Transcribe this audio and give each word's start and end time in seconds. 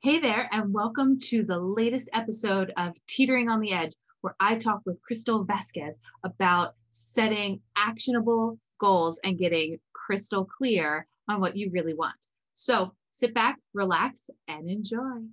Hey 0.00 0.20
there, 0.20 0.48
and 0.52 0.72
welcome 0.72 1.18
to 1.22 1.42
the 1.42 1.58
latest 1.58 2.08
episode 2.12 2.72
of 2.76 2.94
Teetering 3.08 3.48
on 3.48 3.58
the 3.58 3.72
Edge, 3.72 3.94
where 4.20 4.36
I 4.38 4.54
talk 4.54 4.80
with 4.86 5.00
Krystal 5.02 5.44
Vazquez 5.44 5.94
about 6.22 6.74
setting 6.88 7.60
actionable 7.76 8.60
goals 8.78 9.18
and 9.24 9.36
getting 9.36 9.80
crystal 9.92 10.44
clear 10.44 11.08
on 11.26 11.40
what 11.40 11.56
you 11.56 11.68
really 11.72 11.94
want. 11.94 12.14
So 12.54 12.92
sit 13.10 13.34
back, 13.34 13.58
relax, 13.74 14.30
and 14.46 14.70
enjoy. 14.70 15.24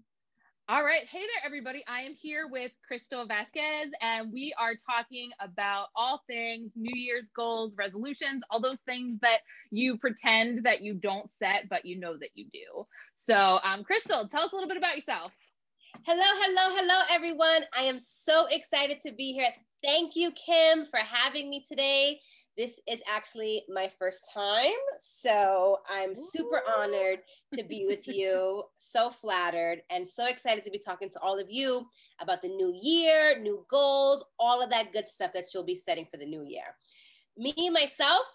All 0.68 0.84
right. 0.84 1.06
Hey 1.12 1.20
there, 1.20 1.46
everybody. 1.46 1.84
I 1.88 2.02
am 2.02 2.16
here 2.16 2.48
with 2.50 2.72
Krystal 2.92 3.28
Vazquez, 3.28 3.92
and 4.02 4.34
we 4.34 4.52
are 4.58 4.74
talking 4.74 5.30
about 5.40 5.90
all 5.96 6.24
things 6.26 6.72
New 6.76 7.00
Year's 7.00 7.28
goals, 7.36 7.76
resolutions, 7.78 8.42
all 8.50 8.60
those 8.60 8.80
things 8.80 9.20
that 9.22 9.42
you 9.70 9.96
pretend 9.96 10.64
that 10.64 10.82
you 10.82 10.96
don't 10.96 11.32
set, 11.38 11.70
but 11.70 11.86
you 11.86 12.00
know 12.00 12.18
that 12.18 12.30
you 12.34 12.48
do. 12.52 12.88
So, 13.14 13.60
um, 13.64 13.84
Krystal, 13.84 14.28
tell 14.28 14.42
us 14.42 14.54
a 14.54 14.56
little 14.56 14.68
bit 14.68 14.78
about 14.78 14.96
yourself. 14.96 15.32
Hello, 16.04 16.24
hello, 16.24 16.76
hello, 16.76 17.00
everyone. 17.12 17.66
I 17.78 17.84
am 17.84 18.00
so 18.00 18.48
excited 18.48 19.00
to 19.02 19.14
be 19.14 19.34
here. 19.34 19.50
Thank 19.86 20.16
you, 20.16 20.32
Kim, 20.32 20.84
for 20.84 20.98
having 20.98 21.48
me 21.48 21.64
today. 21.68 22.20
This 22.58 22.80
is 22.90 23.04
actually 23.08 23.64
my 23.70 23.92
first 24.00 24.28
time. 24.34 24.72
So 25.00 25.78
I'm 25.88 26.16
super 26.16 26.64
honored 26.76 27.20
to 27.56 27.64
be 27.64 27.86
with 27.86 28.08
you, 28.08 28.64
so 28.78 29.12
flattered, 29.12 29.84
and 29.92 30.08
so 30.08 30.26
excited 30.26 30.64
to 30.64 30.72
be 30.72 30.80
talking 30.80 31.12
to 31.12 31.20
all 31.20 31.38
of 31.38 31.52
you 31.52 31.86
about 32.20 32.42
the 32.42 32.48
new 32.48 32.74
year, 32.82 33.40
new 33.40 33.64
goals, 33.70 34.26
all 34.40 34.60
of 34.60 34.72
that 34.72 34.92
good 34.92 35.06
stuff 35.06 35.34
that 35.34 35.54
you'll 35.54 35.64
be 35.64 35.76
setting 35.76 36.08
for 36.10 36.18
the 36.18 36.26
new 36.26 36.44
year. 36.44 36.76
Me, 37.38 37.70
myself, 37.70 38.26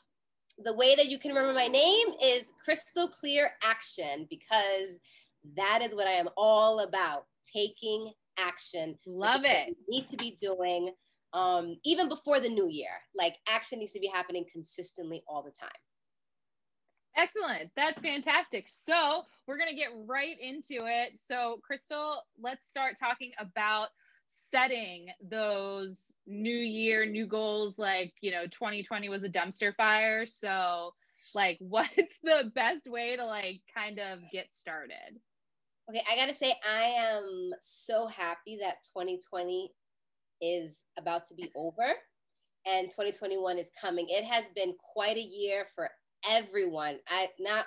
the 0.62 0.74
way 0.74 0.94
that 0.94 1.08
you 1.08 1.18
can 1.18 1.32
remember 1.32 1.52
my 1.52 1.66
name 1.66 2.08
is 2.22 2.52
Krystal 2.64 3.10
Clear 3.10 3.50
Action 3.64 4.28
because 4.30 5.00
that 5.56 5.80
is 5.82 5.96
what 5.96 6.06
I 6.06 6.12
am 6.12 6.28
all 6.36 6.80
about 6.80 7.24
taking 7.52 8.12
action. 8.38 8.96
Love 9.04 9.42
it. 9.44 9.74
need 9.88 10.06
to 10.06 10.16
be 10.16 10.36
doing 10.40 10.92
um, 11.32 11.76
even 11.84 12.08
before 12.08 12.40
the 12.40 12.48
new 12.48 12.68
year. 12.68 12.90
Like 13.14 13.36
action 13.48 13.78
needs 13.78 13.92
to 13.92 14.00
be 14.00 14.10
happening 14.12 14.44
consistently 14.52 15.22
all 15.28 15.42
the 15.42 15.52
time. 15.52 15.70
Excellent. 17.16 17.70
That's 17.76 18.00
fantastic. 18.00 18.66
So 18.68 19.22
we're 19.46 19.58
going 19.58 19.70
to 19.70 19.76
get 19.76 19.90
right 20.06 20.36
into 20.40 20.86
it. 20.86 21.14
So, 21.18 21.60
Krystal, 21.68 22.16
let's 22.40 22.68
start 22.68 22.96
talking 22.98 23.32
about 23.38 23.88
setting 24.50 25.08
those 25.28 26.12
new 26.26 26.56
year, 26.56 27.04
new 27.04 27.26
goals. 27.26 27.78
Like, 27.78 28.14
you 28.20 28.30
know, 28.30 28.44
2020 28.44 29.08
was 29.08 29.24
a 29.24 29.28
dumpster 29.28 29.74
fire. 29.74 30.24
So, 30.26 30.94
like, 31.34 31.58
what's 31.60 32.18
the 32.22 32.52
best 32.54 32.86
way 32.86 33.16
to, 33.16 33.24
like, 33.24 33.60
kind 33.76 33.98
of 33.98 34.20
get 34.32 34.54
started? 34.54 35.18
Okay, 35.88 36.02
I 36.10 36.14
got 36.14 36.28
to 36.28 36.34
say, 36.34 36.54
I 36.64 36.82
am 36.82 37.50
so 37.60 38.06
happy 38.06 38.58
that 38.60 38.76
2020 38.96 39.72
is 40.40 40.84
about 40.98 41.26
to 41.26 41.34
be 41.34 41.50
over 41.54 41.94
and 42.66 42.90
2021 42.90 43.58
is 43.58 43.70
coming. 43.80 44.06
It 44.08 44.24
has 44.24 44.44
been 44.54 44.74
quite 44.78 45.16
a 45.16 45.22
year 45.22 45.66
for 45.74 45.90
everyone. 46.28 46.98
I 47.08 47.28
not 47.38 47.66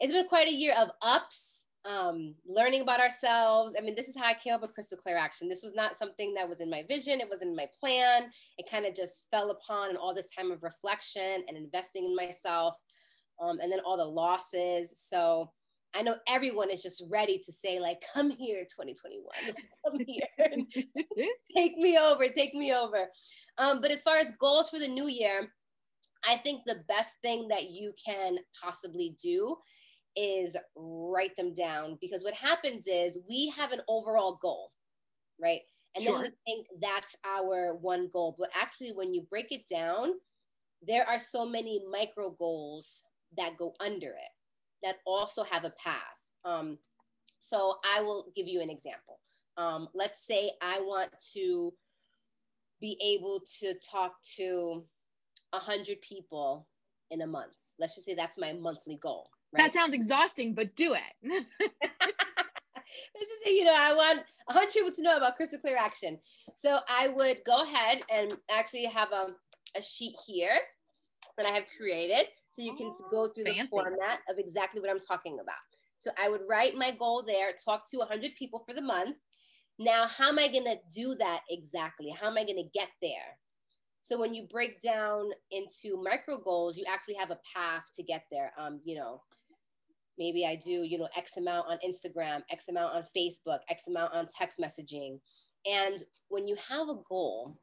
it's 0.00 0.12
been 0.12 0.26
quite 0.26 0.48
a 0.48 0.54
year 0.54 0.74
of 0.76 0.90
ups, 1.02 1.66
um, 1.84 2.34
learning 2.46 2.80
about 2.80 3.00
ourselves. 3.00 3.76
I 3.78 3.82
mean, 3.82 3.94
this 3.94 4.08
is 4.08 4.16
how 4.16 4.26
I 4.26 4.34
came 4.34 4.54
up 4.54 4.62
with 4.62 4.74
Krystal 4.74 4.98
Clear 4.98 5.16
Action. 5.16 5.48
This 5.48 5.62
was 5.62 5.74
not 5.74 5.96
something 5.96 6.34
that 6.34 6.48
was 6.48 6.60
in 6.60 6.70
my 6.70 6.84
vision, 6.88 7.20
it 7.20 7.28
wasn't 7.28 7.50
in 7.50 7.56
my 7.56 7.68
plan. 7.78 8.30
It 8.58 8.70
kind 8.70 8.86
of 8.86 8.94
just 8.94 9.24
fell 9.30 9.50
upon 9.50 9.90
and 9.90 9.98
all 9.98 10.14
this 10.14 10.30
time 10.36 10.50
of 10.50 10.62
reflection 10.62 11.44
and 11.46 11.56
investing 11.56 12.06
in 12.06 12.16
myself. 12.16 12.76
Um, 13.40 13.58
and 13.60 13.70
then 13.70 13.80
all 13.84 13.96
the 13.96 14.04
losses. 14.04 14.94
So 14.96 15.50
I 15.94 16.02
know 16.02 16.16
everyone 16.28 16.70
is 16.70 16.82
just 16.82 17.02
ready 17.08 17.38
to 17.38 17.52
say, 17.52 17.78
like, 17.78 18.02
come 18.12 18.30
here, 18.30 18.64
2021, 18.64 19.54
come 19.84 20.00
here, 20.06 20.26
take 21.56 21.76
me 21.76 21.96
over, 21.96 22.28
take 22.28 22.54
me 22.54 22.74
over. 22.74 23.06
Um, 23.58 23.80
but 23.80 23.92
as 23.92 24.02
far 24.02 24.16
as 24.16 24.32
goals 24.40 24.70
for 24.70 24.78
the 24.80 24.88
new 24.88 25.06
year, 25.06 25.52
I 26.28 26.36
think 26.36 26.62
the 26.64 26.82
best 26.88 27.14
thing 27.22 27.48
that 27.48 27.70
you 27.70 27.92
can 28.04 28.38
possibly 28.60 29.16
do 29.22 29.56
is 30.16 30.56
write 30.76 31.36
them 31.36 31.54
down 31.54 31.98
because 32.00 32.24
what 32.24 32.34
happens 32.34 32.86
is 32.86 33.18
we 33.28 33.52
have 33.56 33.72
an 33.72 33.82
overall 33.88 34.38
goal, 34.42 34.72
right? 35.40 35.60
And 35.94 36.04
sure. 36.04 36.14
then 36.14 36.22
we 36.22 36.52
think 36.52 36.66
that's 36.80 37.14
our 37.24 37.74
one 37.74 38.08
goal. 38.12 38.34
But 38.36 38.50
actually, 38.54 38.92
when 38.92 39.14
you 39.14 39.26
break 39.30 39.52
it 39.52 39.68
down, 39.68 40.14
there 40.82 41.06
are 41.08 41.18
so 41.18 41.46
many 41.46 41.84
micro 41.90 42.30
goals 42.30 43.04
that 43.36 43.56
go 43.56 43.74
under 43.80 44.08
it 44.08 44.43
that 44.84 44.98
also 45.04 45.42
have 45.44 45.64
a 45.64 45.72
path. 45.82 45.96
Um, 46.44 46.78
so 47.40 47.78
I 47.96 48.02
will 48.02 48.26
give 48.36 48.46
you 48.46 48.60
an 48.60 48.70
example. 48.70 49.18
Um, 49.56 49.88
let's 49.94 50.24
say 50.24 50.50
I 50.62 50.80
want 50.80 51.10
to 51.34 51.72
be 52.80 52.96
able 53.02 53.42
to 53.60 53.74
talk 53.90 54.14
to 54.36 54.84
100 55.50 56.00
people 56.02 56.68
in 57.10 57.22
a 57.22 57.26
month. 57.26 57.54
Let's 57.78 57.94
just 57.94 58.06
say 58.06 58.14
that's 58.14 58.38
my 58.38 58.52
monthly 58.52 58.98
goal. 59.00 59.30
Right? 59.52 59.64
That 59.64 59.74
sounds 59.74 59.94
exhausting, 59.94 60.54
but 60.54 60.74
do 60.76 60.94
it. 60.94 61.00
Let's 63.14 63.28
just 63.28 63.44
say, 63.44 63.54
you 63.54 63.64
know, 63.64 63.74
I 63.74 63.94
want 63.94 64.20
100 64.46 64.72
people 64.72 64.92
to 64.92 65.02
know 65.02 65.16
about 65.16 65.38
Krystal 65.38 65.60
Clear 65.60 65.76
Action. 65.76 66.18
So 66.56 66.78
I 66.88 67.08
would 67.08 67.38
go 67.46 67.62
ahead 67.62 68.02
and 68.12 68.36
actually 68.50 68.84
have 68.84 69.12
a, 69.12 69.28
a 69.76 69.82
sheet 69.82 70.14
here 70.26 70.58
that 71.36 71.46
I 71.46 71.50
have 71.50 71.64
created. 71.76 72.26
So 72.54 72.62
you 72.62 72.74
can 72.76 72.94
oh, 72.96 73.08
go 73.10 73.28
through 73.28 73.44
fancy. 73.44 73.62
the 73.62 73.68
format 73.68 74.20
of 74.28 74.38
exactly 74.38 74.80
what 74.80 74.90
I'm 74.90 75.00
talking 75.00 75.38
about. 75.40 75.56
So 75.98 76.10
I 76.16 76.28
would 76.28 76.42
write 76.48 76.76
my 76.76 76.92
goal 76.92 77.24
there, 77.26 77.52
talk 77.52 77.90
to 77.90 77.98
100 77.98 78.36
people 78.38 78.62
for 78.64 78.74
the 78.74 78.82
month. 78.82 79.16
Now, 79.78 80.06
how 80.06 80.28
am 80.28 80.38
I 80.38 80.46
going 80.46 80.66
to 80.66 80.78
do 80.94 81.16
that 81.16 81.40
exactly? 81.50 82.14
How 82.20 82.28
am 82.28 82.38
I 82.38 82.44
going 82.44 82.62
to 82.62 82.70
get 82.72 82.90
there? 83.02 83.38
So 84.02 84.20
when 84.20 84.34
you 84.34 84.46
break 84.48 84.80
down 84.80 85.30
into 85.50 86.00
micro 86.00 86.38
goals, 86.38 86.76
you 86.76 86.84
actually 86.88 87.14
have 87.14 87.32
a 87.32 87.38
path 87.56 87.82
to 87.96 88.04
get 88.04 88.24
there. 88.30 88.52
Um, 88.56 88.80
you 88.84 88.96
know, 88.96 89.22
maybe 90.16 90.46
I 90.46 90.54
do, 90.56 90.70
you 90.70 90.98
know, 90.98 91.08
X 91.16 91.38
amount 91.38 91.66
on 91.68 91.78
Instagram, 91.84 92.42
X 92.50 92.68
amount 92.68 92.94
on 92.94 93.04
Facebook, 93.16 93.60
X 93.68 93.88
amount 93.88 94.14
on 94.14 94.26
text 94.38 94.60
messaging. 94.60 95.18
And 95.66 96.02
when 96.28 96.46
you 96.46 96.56
have 96.68 96.88
a 96.88 97.00
goal, 97.08 97.56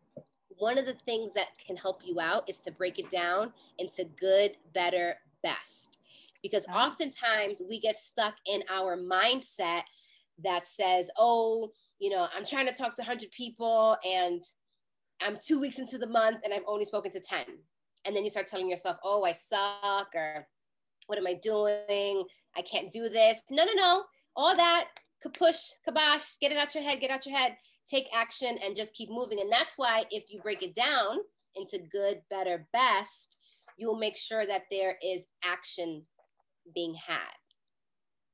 one 0.61 0.77
of 0.77 0.85
the 0.85 0.93
things 0.93 1.33
that 1.33 1.47
can 1.65 1.75
help 1.75 2.01
you 2.05 2.19
out 2.19 2.47
is 2.47 2.61
to 2.61 2.71
break 2.71 2.99
it 2.99 3.09
down 3.09 3.51
into 3.79 4.03
good, 4.19 4.51
better, 4.75 5.15
best. 5.41 5.97
Because 6.43 6.67
oftentimes 6.67 7.63
we 7.67 7.79
get 7.79 7.97
stuck 7.97 8.35
in 8.45 8.61
our 8.69 8.95
mindset 8.95 9.81
that 10.43 10.67
says, 10.67 11.09
oh, 11.17 11.71
you 11.97 12.11
know, 12.11 12.27
I'm 12.35 12.45
trying 12.45 12.67
to 12.67 12.75
talk 12.75 12.93
to 12.95 13.01
100 13.01 13.31
people 13.31 13.97
and 14.05 14.39
I'm 15.19 15.39
two 15.43 15.59
weeks 15.59 15.79
into 15.79 15.97
the 15.97 16.05
month 16.05 16.37
and 16.43 16.53
I've 16.53 16.61
only 16.67 16.85
spoken 16.85 17.11
to 17.13 17.19
10. 17.19 17.39
And 18.05 18.15
then 18.15 18.23
you 18.23 18.29
start 18.29 18.45
telling 18.45 18.69
yourself, 18.69 18.97
oh, 19.03 19.23
I 19.23 19.31
suck, 19.31 20.13
or 20.13 20.47
what 21.07 21.17
am 21.17 21.25
I 21.25 21.39
doing? 21.41 22.23
I 22.55 22.61
can't 22.61 22.91
do 22.91 23.09
this. 23.09 23.41
No, 23.49 23.65
no, 23.65 23.73
no. 23.73 24.03
All 24.35 24.55
that, 24.55 24.89
kapush, 25.25 25.71
kabosh, 25.87 26.37
get 26.39 26.51
it 26.51 26.57
out 26.59 26.75
your 26.75 26.83
head, 26.83 26.99
get 26.99 27.09
out 27.09 27.25
your 27.25 27.35
head 27.35 27.57
take 27.89 28.07
action 28.15 28.57
and 28.63 28.75
just 28.75 28.93
keep 28.93 29.09
moving. 29.09 29.39
And 29.39 29.51
that's 29.51 29.77
why 29.77 30.05
if 30.11 30.23
you 30.29 30.41
break 30.41 30.63
it 30.63 30.75
down 30.75 31.17
into 31.55 31.79
good, 31.91 32.21
better, 32.29 32.67
best, 32.73 33.35
you 33.77 33.87
will 33.87 33.97
make 33.97 34.17
sure 34.17 34.45
that 34.45 34.63
there 34.71 34.97
is 35.03 35.25
action 35.43 36.03
being 36.73 36.95
had. 36.95 37.35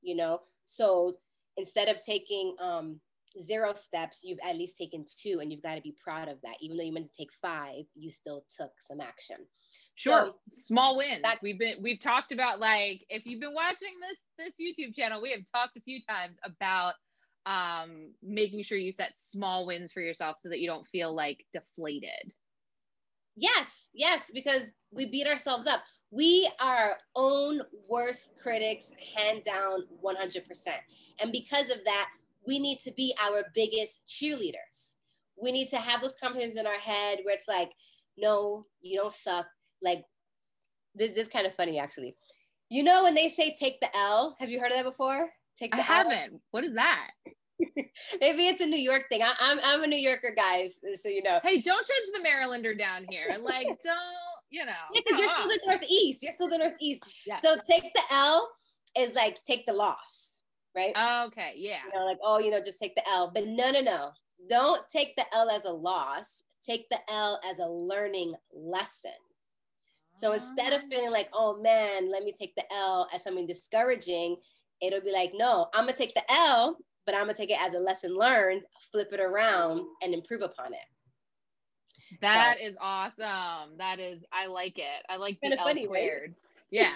You 0.02 0.16
know, 0.16 0.42
so 0.66 1.16
instead 1.58 1.90
of 1.90 2.04
taking 2.04 2.56
um, 2.60 3.00
zero 3.42 3.74
steps, 3.74 4.22
you've 4.24 4.40
at 4.44 4.56
least 4.56 4.78
taken 4.78 5.06
two, 5.22 5.40
and 5.42 5.52
you've 5.52 5.64
got 5.64 5.76
to 5.76 5.82
be 5.82 5.96
proud 6.02 6.28
of 6.28 6.40
that. 6.44 6.56
Even 6.62 6.78
though 6.78 6.84
you 6.84 6.94
meant 6.94 7.12
to 7.12 7.18
take 7.18 7.32
five, 7.42 7.84
you 7.96 8.12
still 8.12 8.46
took 8.56 8.72
some 8.80 9.02
action. 9.02 9.38
Sure, 9.96 10.28
so, 10.28 10.36
small 10.54 10.98
wins. 10.98 11.24
That, 11.24 11.40
we've 11.42 11.58
been 11.58 11.78
we've 11.82 12.00
talked 12.00 12.32
about 12.32 12.60
like 12.60 13.02
if 13.10 13.26
you've 13.26 13.42
been 13.42 13.56
watching 13.56 13.94
this 14.38 14.56
this 14.56 14.56
YouTube 14.62 14.96
channel, 14.96 15.22
we 15.22 15.32
have 15.32 15.42
talked 15.54 15.76
a 15.76 15.82
few 15.82 16.00
times 16.08 16.38
about 16.44 16.94
um, 17.48 18.12
making 18.22 18.62
sure 18.62 18.78
you 18.78 18.92
set 18.92 19.14
small 19.16 19.66
wins 19.66 19.92
for 19.94 20.02
yourself 20.02 20.36
so 20.38 20.50
that 20.50 20.60
you 20.60 20.68
don't 20.68 20.88
feel 20.88 21.16
like 21.16 21.46
deflated. 21.54 22.34
Yes, 23.38 23.90
yes, 23.94 24.30
because 24.34 24.72
we 24.92 25.10
beat 25.10 25.28
ourselves 25.28 25.66
up. 25.66 25.82
We 26.12 26.50
are 26.60 26.76
our 26.76 26.98
own 27.16 27.62
worst 27.88 28.34
critics, 28.42 28.92
hand 29.16 29.44
down 29.44 29.84
100%. 30.04 30.42
And 31.22 31.32
because 31.32 31.70
of 31.70 31.84
that, 31.86 32.10
we 32.46 32.60
need 32.60 32.80
to 32.80 32.92
be 32.92 33.14
our 33.24 33.44
biggest 33.54 34.02
cheerleaders. 34.08 34.96
We 35.42 35.52
need 35.52 35.70
to 35.70 35.78
have 35.78 36.02
those 36.02 36.16
conversations 36.22 36.58
in 36.58 36.68
our 36.68 36.80
head 36.80 37.20
where 37.24 37.36
it's 37.36 37.48
like, 37.48 37.72
no, 38.18 38.66
you 38.82 38.98
don't 38.98 39.14
suck. 39.14 39.46
Like, 39.82 40.04
this, 40.96 41.14
this 41.14 41.28
is 41.28 41.32
kind 41.32 41.46
of 41.46 41.56
funny 41.56 41.80
actually. 41.80 42.16
You 42.70 42.84
know, 42.84 43.04
when 43.04 43.16
they 43.16 43.30
say 43.30 43.56
take 43.58 43.80
the 43.80 43.96
L, 43.96 44.36
have 44.40 44.50
you 44.50 44.60
heard 44.60 44.72
of 44.72 44.78
that 44.78 44.86
before? 44.86 45.30
Take 45.58 45.72
the 45.72 45.78
I 45.78 45.82
haven't. 45.82 46.42
What 46.52 46.64
is 46.64 46.74
that? 46.76 47.12
Maybe 48.22 48.48
it's 48.48 48.62
a 48.62 48.66
New 48.66 48.80
York 48.80 49.04
thing. 49.10 49.22
I, 49.24 49.28
am 49.28 49.36
I'm, 49.40 49.60
I'm 49.64 49.84
a 49.84 49.88
New 49.88 50.00
Yorker, 50.00 50.34
guys. 50.36 50.80
So 50.96 51.10
you 51.10 51.24
know. 51.24 51.40
Hey, 51.44 51.62
don't 51.62 51.86
judge 51.86 52.14
the 52.14 52.28
Marylander 52.28 52.78
down 52.78 53.06
here. 53.10 53.28
Like, 53.42 53.68
don't 53.84 53.98
you 54.50 54.66
know? 54.66 54.72
Yeah, 54.94 55.02
because 55.06 55.20
you're 55.20 55.30
still 55.30 55.48
the 55.48 55.60
Northeast. 55.66 56.24
You're 56.24 56.32
still 56.32 56.50
the 56.50 56.58
Northeast. 56.58 57.04
Yeah. 57.26 57.38
So 57.38 57.58
take 57.70 57.94
the 57.94 58.02
L 58.12 58.50
is 58.98 59.14
like 59.14 59.44
take 59.44 59.66
the 59.66 59.74
loss. 59.74 60.42
right? 60.76 60.94
Okay, 61.28 61.54
yeah. 61.56 61.80
You 61.92 62.00
know, 62.00 62.06
like, 62.06 62.20
oh, 62.24 62.40
you 62.40 62.52
know, 62.52 62.62
just 62.64 62.80
take 62.80 62.96
the 62.96 63.08
L. 63.10 63.32
But 63.34 63.48
no, 63.48 63.72
no, 63.72 63.82
no. 63.82 64.12
Don't 64.50 64.82
take 64.90 65.16
the 65.16 65.26
L 65.34 65.50
as 65.50 65.66
a 65.66 65.72
loss. 65.72 66.44
Take 66.64 66.88
the 66.90 67.00
L 67.10 67.40
as 67.50 67.60
a 67.60 67.66
learning 67.66 68.34
lesson. 68.54 69.12
So 70.18 70.34
instead 70.34 70.74
of 70.74 70.82
feeling 70.90 71.12
like, 71.12 71.30
oh 71.32 71.62
man, 71.62 72.12
let 72.12 72.24
me 72.24 72.34
take 72.34 72.56
the 72.56 72.64
L 72.74 73.08
as 73.14 73.24
something 73.24 73.46
discouraging, 73.46 74.36
it'll 74.82 75.02
be 75.02 75.12
like, 75.12 75.32
no, 75.36 75.68
I'm 75.76 75.86
gonna 75.86 75.96
take 75.96 76.16
the 76.16 76.24
L, 76.32 76.76
but 77.08 77.16
I'm 77.16 77.22
gonna 77.22 77.34
take 77.34 77.50
it 77.50 77.60
as 77.60 77.74
a 77.74 77.80
lesson 77.80 78.16
learned, 78.16 78.64
flip 78.92 79.14
it 79.14 79.22
around, 79.22 79.82
and 80.04 80.14
improve 80.14 80.42
upon 80.42 80.74
it. 80.74 80.86
That 82.22 82.58
so. 82.60 82.68
is 82.68 82.76
awesome. 82.80 83.78
That 83.78 84.00
is, 84.00 84.24
I 84.32 84.48
like 84.48 84.78
it. 84.78 85.06
I 85.10 85.16
like 85.16 85.40
the 85.42 85.58
L 85.58 85.66
funny, 85.66 85.86
squared. 85.86 86.30
Right? 86.30 86.34
Yeah. 86.70 86.92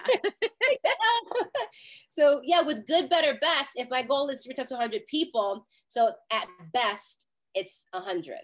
so 2.09 2.41
yeah, 2.43 2.61
with 2.61 2.85
good, 2.87 3.09
better, 3.09 3.37
best. 3.39 3.69
If 3.77 3.89
my 3.89 4.03
goal 4.03 4.27
is 4.27 4.43
to 4.43 4.49
reach 4.49 4.59
out 4.59 4.67
to 4.67 4.73
100 4.73 5.07
people, 5.07 5.65
so 5.87 6.11
at 6.29 6.45
best 6.73 7.25
it's 7.55 7.85
100. 7.91 8.35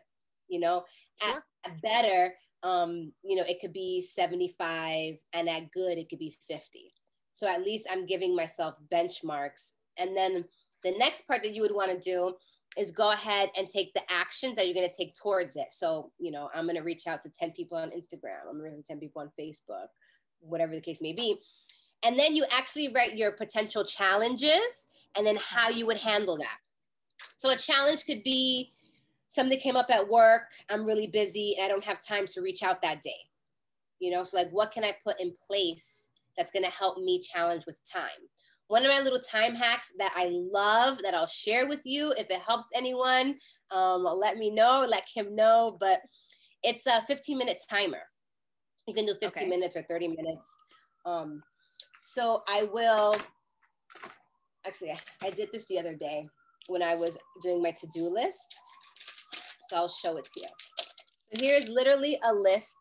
You 0.48 0.62
know, 0.62 0.86
at, 1.28 1.44
at 1.66 1.82
better, 1.82 2.34
um, 2.64 3.12
you 3.26 3.36
know, 3.36 3.44
it 3.46 3.60
could 3.60 3.74
be 3.74 4.00
75, 4.00 5.16
and 5.34 5.50
at 5.50 5.70
good, 5.74 5.98
it 5.98 6.08
could 6.10 6.20
be 6.20 6.34
50. 6.48 6.94
So 7.34 7.46
at 7.46 7.62
least 7.62 7.90
I'm 7.92 8.06
giving 8.06 8.34
myself 8.34 8.76
benchmarks. 8.90 9.74
And 10.00 10.16
then 10.16 10.46
the 10.88 10.98
next 10.98 11.28
part 11.28 11.44
that 11.44 11.54
you 11.54 11.62
would 11.62 11.74
want 11.74 11.92
to 11.92 12.00
do 12.00 12.34
is 12.78 12.92
go 12.92 13.12
ahead 13.12 13.50
and 13.58 13.70
take 13.70 13.94
the 13.94 14.02
actions 14.10 14.56
that 14.56 14.66
you're 14.66 14.76
going 14.76 14.88
to 14.88 14.96
take 14.96 15.16
towards 15.16 15.56
it. 15.56 15.68
So, 15.72 16.12
you 16.20 16.32
know, 16.32 16.50
I'm 16.54 16.66
going 16.66 16.78
to 16.78 16.84
reach 16.84 17.08
out 17.08 17.24
to 17.24 17.30
10 17.30 17.52
people 17.52 17.78
on 17.78 17.90
Instagram, 17.90 18.50
I'm 18.50 18.60
going 18.60 18.76
to 18.76 18.84
10 18.84 19.00
people 19.00 19.22
on 19.22 19.32
Facebook, 19.40 19.88
whatever 20.40 20.74
the 20.74 20.82
case 20.82 21.02
may 21.02 21.14
be. 21.14 21.40
And 22.04 22.18
then 22.18 22.36
you 22.36 22.46
actually 22.52 22.94
write 22.94 23.18
your 23.18 23.32
potential 23.32 23.84
challenges 23.84 24.86
and 25.16 25.26
then 25.26 25.38
how 25.44 25.70
you 25.70 25.88
would 25.88 25.98
handle 25.98 26.38
that. 26.38 26.58
So 27.38 27.50
a 27.50 27.56
challenge 27.56 28.06
could 28.06 28.24
be 28.24 28.74
something 29.28 29.60
came 29.60 29.76
up 29.76 29.90
at 29.90 30.08
work, 30.08 30.44
I'm 30.70 30.86
really 30.86 31.08
busy, 31.08 31.56
and 31.58 31.66
I 31.66 31.68
don't 31.68 31.84
have 31.84 32.06
time 32.06 32.28
to 32.28 32.42
reach 32.42 32.64
out 32.64 32.82
that 32.84 33.02
day. 33.02 33.18
You 34.00 34.12
know, 34.12 34.24
so 34.24 34.38
like 34.38 34.52
what 34.52 34.72
can 34.72 34.84
I 34.84 34.96
put 35.04 35.20
in 35.20 35.34
place 35.46 36.12
that's 36.38 36.52
going 36.52 36.66
to 36.66 36.72
help 36.72 37.00
me 37.00 37.20
challenge 37.20 37.66
with 37.66 37.82
time? 37.92 38.30
One 38.68 38.86
of 38.86 38.92
my 38.92 39.00
little 39.00 39.20
time 39.20 39.56
hacks 39.56 39.94
that 39.98 40.14
I 40.16 40.30
love 40.32 41.00
that 41.04 41.14
I'll 41.14 41.28
share 41.28 41.68
with 41.68 41.82
you 41.86 42.14
if 42.18 42.30
it 42.30 42.42
helps 42.46 42.68
anyone, 42.76 43.38
um, 43.72 44.04
let 44.04 44.38
me 44.38 44.52
know, 44.52 44.86
let 44.88 45.06
him 45.14 45.36
know. 45.36 45.78
But 45.80 46.02
it's 46.64 46.86
a 46.86 47.02
15 47.04 47.38
minute 47.38 47.62
timer. 47.70 48.02
You 48.88 48.94
can 48.94 49.06
do 49.06 49.14
15 49.22 49.30
okay. 49.30 49.46
minutes 49.46 49.76
or 49.76 49.84
30 49.84 50.10
minutes. 50.10 50.58
Um, 51.06 51.42
so 52.02 52.44
I 52.48 52.68
will, 52.74 53.16
actually, 54.66 54.92
I, 54.92 54.98
I 55.24 55.30
did 55.30 55.50
this 55.54 55.68
the 55.68 55.80
other 55.80 55.96
day 55.96 56.28
when 56.68 56.84
I 56.84 56.96
was 56.96 57.18
doing 57.42 57.62
my 57.62 57.72
to 57.72 57.88
do 57.94 58.10
list. 58.10 58.60
So 59.70 59.78
I'll 59.78 59.90
show 59.90 60.18
it 60.18 60.26
to 60.26 60.40
you. 60.42 60.48
So 61.34 61.42
here's 61.42 61.68
literally 61.70 62.20
a 62.24 62.34
list 62.34 62.76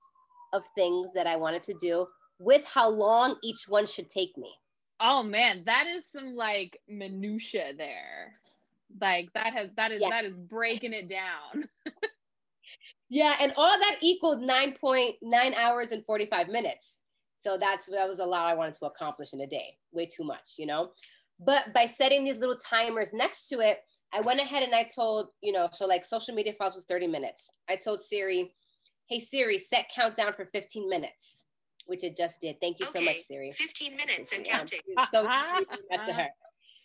of 0.53 0.63
things 0.77 1.11
that 1.15 1.27
I 1.27 1.37
wanted 1.37 1.63
to 1.65 1.75
do 1.75 2.07
with 2.39 2.65
how 2.65 2.89
long 2.89 3.37
each 3.43 3.65
one 3.69 3.87
should 3.87 4.11
take 4.11 4.37
me. 4.37 4.53
Oh 5.01 5.23
man, 5.23 5.63
that 5.67 5.87
is 5.87 6.05
some 6.11 6.35
like 6.35 6.81
minutia 6.89 7.73
there. 7.77 8.35
Like 9.01 9.33
that 9.35 9.53
has 9.53 9.71
that 9.77 9.93
is 9.93 10.01
yes. 10.01 10.11
that 10.11 10.25
is 10.25 10.41
breaking 10.41 10.93
it 10.93 11.09
down. 11.09 11.69
yeah, 13.09 13.37
and 13.41 13.53
all 13.57 13.79
that 13.79 13.99
equaled 14.01 14.41
9.9 14.41 15.55
hours 15.55 15.93
and 15.93 16.05
45 16.05 16.49
minutes. 16.49 16.99
So 17.39 17.59
that's 17.59 17.87
that 17.87 18.09
was 18.09 18.19
a 18.19 18.27
lot 18.27 18.47
I 18.47 18.55
wanted 18.55 18.75
to 18.75 18.87
accomplish 18.87 19.33
in 19.33 19.41
a 19.41 19.47
day. 19.47 19.77
Way 19.93 20.07
too 20.07 20.25
much, 20.25 20.55
you 20.57 20.67
know. 20.67 20.91
But 21.39 21.75
by 21.75 21.87
setting 21.87 22.25
these 22.25 22.39
little 22.39 22.57
timers 22.57 23.13
next 23.13 23.49
to 23.49 23.61
it, 23.61 23.81
I 24.13 24.21
went 24.21 24.41
ahead 24.41 24.63
and 24.63 24.75
I 24.75 24.85
told, 24.85 25.29
you 25.43 25.53
know, 25.53 25.69
so 25.73 25.85
like 25.85 26.07
social 26.07 26.35
media 26.35 26.55
files 26.55 26.75
was 26.75 26.85
30 26.85 27.09
minutes. 27.09 27.51
I 27.69 27.77
told 27.77 28.01
Siri, 28.01 28.55
hey 29.09 29.21
Siri, 29.21 29.59
set 29.59 29.91
countdown 29.95 30.33
for 30.33 30.47
15 30.47 30.89
minutes 30.89 31.43
which 31.87 32.05
it 32.05 32.17
just 32.17 32.41
did. 32.41 32.61
Thank 32.61 32.79
you 32.79 32.87
okay. 32.87 32.99
so 32.99 33.05
much, 33.05 33.21
Siri. 33.23 33.51
15 33.51 33.97
minutes 33.97 34.33
and 34.33 34.45
counting. 34.45 34.81
So 35.11 35.23
to 36.07 36.13
her. 36.13 36.29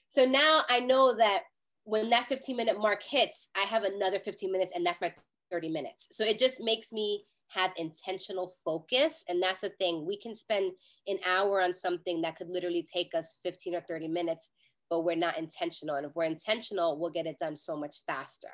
So 0.10 0.26
now 0.26 0.62
I 0.70 0.80
know 0.80 1.16
that 1.18 1.44
when 1.84 2.10
that 2.10 2.28
15 2.28 2.56
minute 2.56 2.80
mark 2.80 3.02
hits, 3.04 3.50
I 3.56 3.62
have 3.62 3.84
another 3.84 4.20
15 4.20 4.52
minutes 4.52 4.72
and 4.76 4.86
that's 4.86 5.02
my 5.02 5.14
30 5.52 5.70
minutes. 5.70 6.08
So 6.12 6.24
it 6.24 6.40
just 6.40 6.64
makes 6.64 6.92
me 6.92 7.26
have 7.50 7.72
intentional 7.78 8.54
focus. 8.64 9.24
And 9.28 9.42
that's 9.42 9.62
the 9.62 9.70
thing. 9.70 10.06
We 10.06 10.18
can 10.18 10.36
spend 10.36 10.72
an 11.08 11.18
hour 11.28 11.62
on 11.62 11.74
something 11.74 12.22
that 12.22 12.38
could 12.38 12.50
literally 12.50 12.86
take 12.92 13.14
us 13.14 13.40
15 13.44 13.76
or 13.76 13.82
30 13.82 14.08
minutes, 14.08 14.50
but 14.90 15.02
we're 15.02 15.16
not 15.16 15.38
intentional. 15.38 15.96
And 15.96 16.06
if 16.06 16.16
we're 16.16 16.26
intentional, 16.26 16.98
we'll 16.98 17.12
get 17.12 17.26
it 17.26 17.40
done 17.40 17.56
so 17.56 17.76
much 17.76 17.98
faster. 18.08 18.52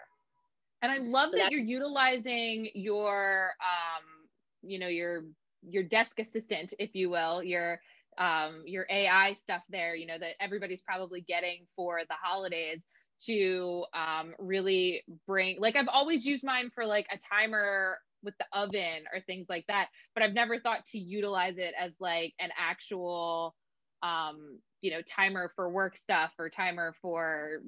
And 0.81 0.91
I 0.91 0.97
love 0.97 1.31
so 1.31 1.37
that, 1.37 1.43
that 1.43 1.51
you're 1.51 1.61
utilizing 1.61 2.69
your 2.73 3.51
um, 3.61 4.27
you 4.61 4.79
know, 4.79 4.87
your 4.87 5.23
your 5.61 5.83
desk 5.83 6.19
assistant, 6.19 6.73
if 6.79 6.95
you 6.95 7.09
will, 7.09 7.43
your 7.43 7.79
um, 8.17 8.63
your 8.65 8.87
AI 8.89 9.37
stuff 9.43 9.61
there, 9.69 9.95
you 9.95 10.07
know, 10.07 10.17
that 10.17 10.33
everybody's 10.39 10.81
probably 10.81 11.21
getting 11.21 11.67
for 11.75 12.01
the 12.09 12.15
holidays 12.21 12.81
to 13.25 13.85
um, 13.93 14.33
really 14.39 15.03
bring 15.27 15.59
like 15.59 15.75
I've 15.75 15.87
always 15.87 16.25
used 16.25 16.43
mine 16.43 16.69
for 16.73 16.85
like 16.85 17.07
a 17.11 17.17
timer 17.17 17.97
with 18.23 18.33
the 18.39 18.45
oven 18.53 19.03
or 19.13 19.21
things 19.21 19.45
like 19.49 19.65
that, 19.67 19.87
but 20.13 20.23
I've 20.23 20.33
never 20.33 20.59
thought 20.59 20.85
to 20.91 20.99
utilize 20.99 21.57
it 21.57 21.73
as 21.79 21.91
like 21.99 22.33
an 22.39 22.49
actual 22.57 23.55
um, 24.03 24.59
you 24.81 24.91
know, 24.91 25.01
timer 25.01 25.51
for 25.55 25.69
work 25.69 25.97
stuff 25.97 26.31
or 26.37 26.49
timer 26.49 26.93
for 27.01 27.61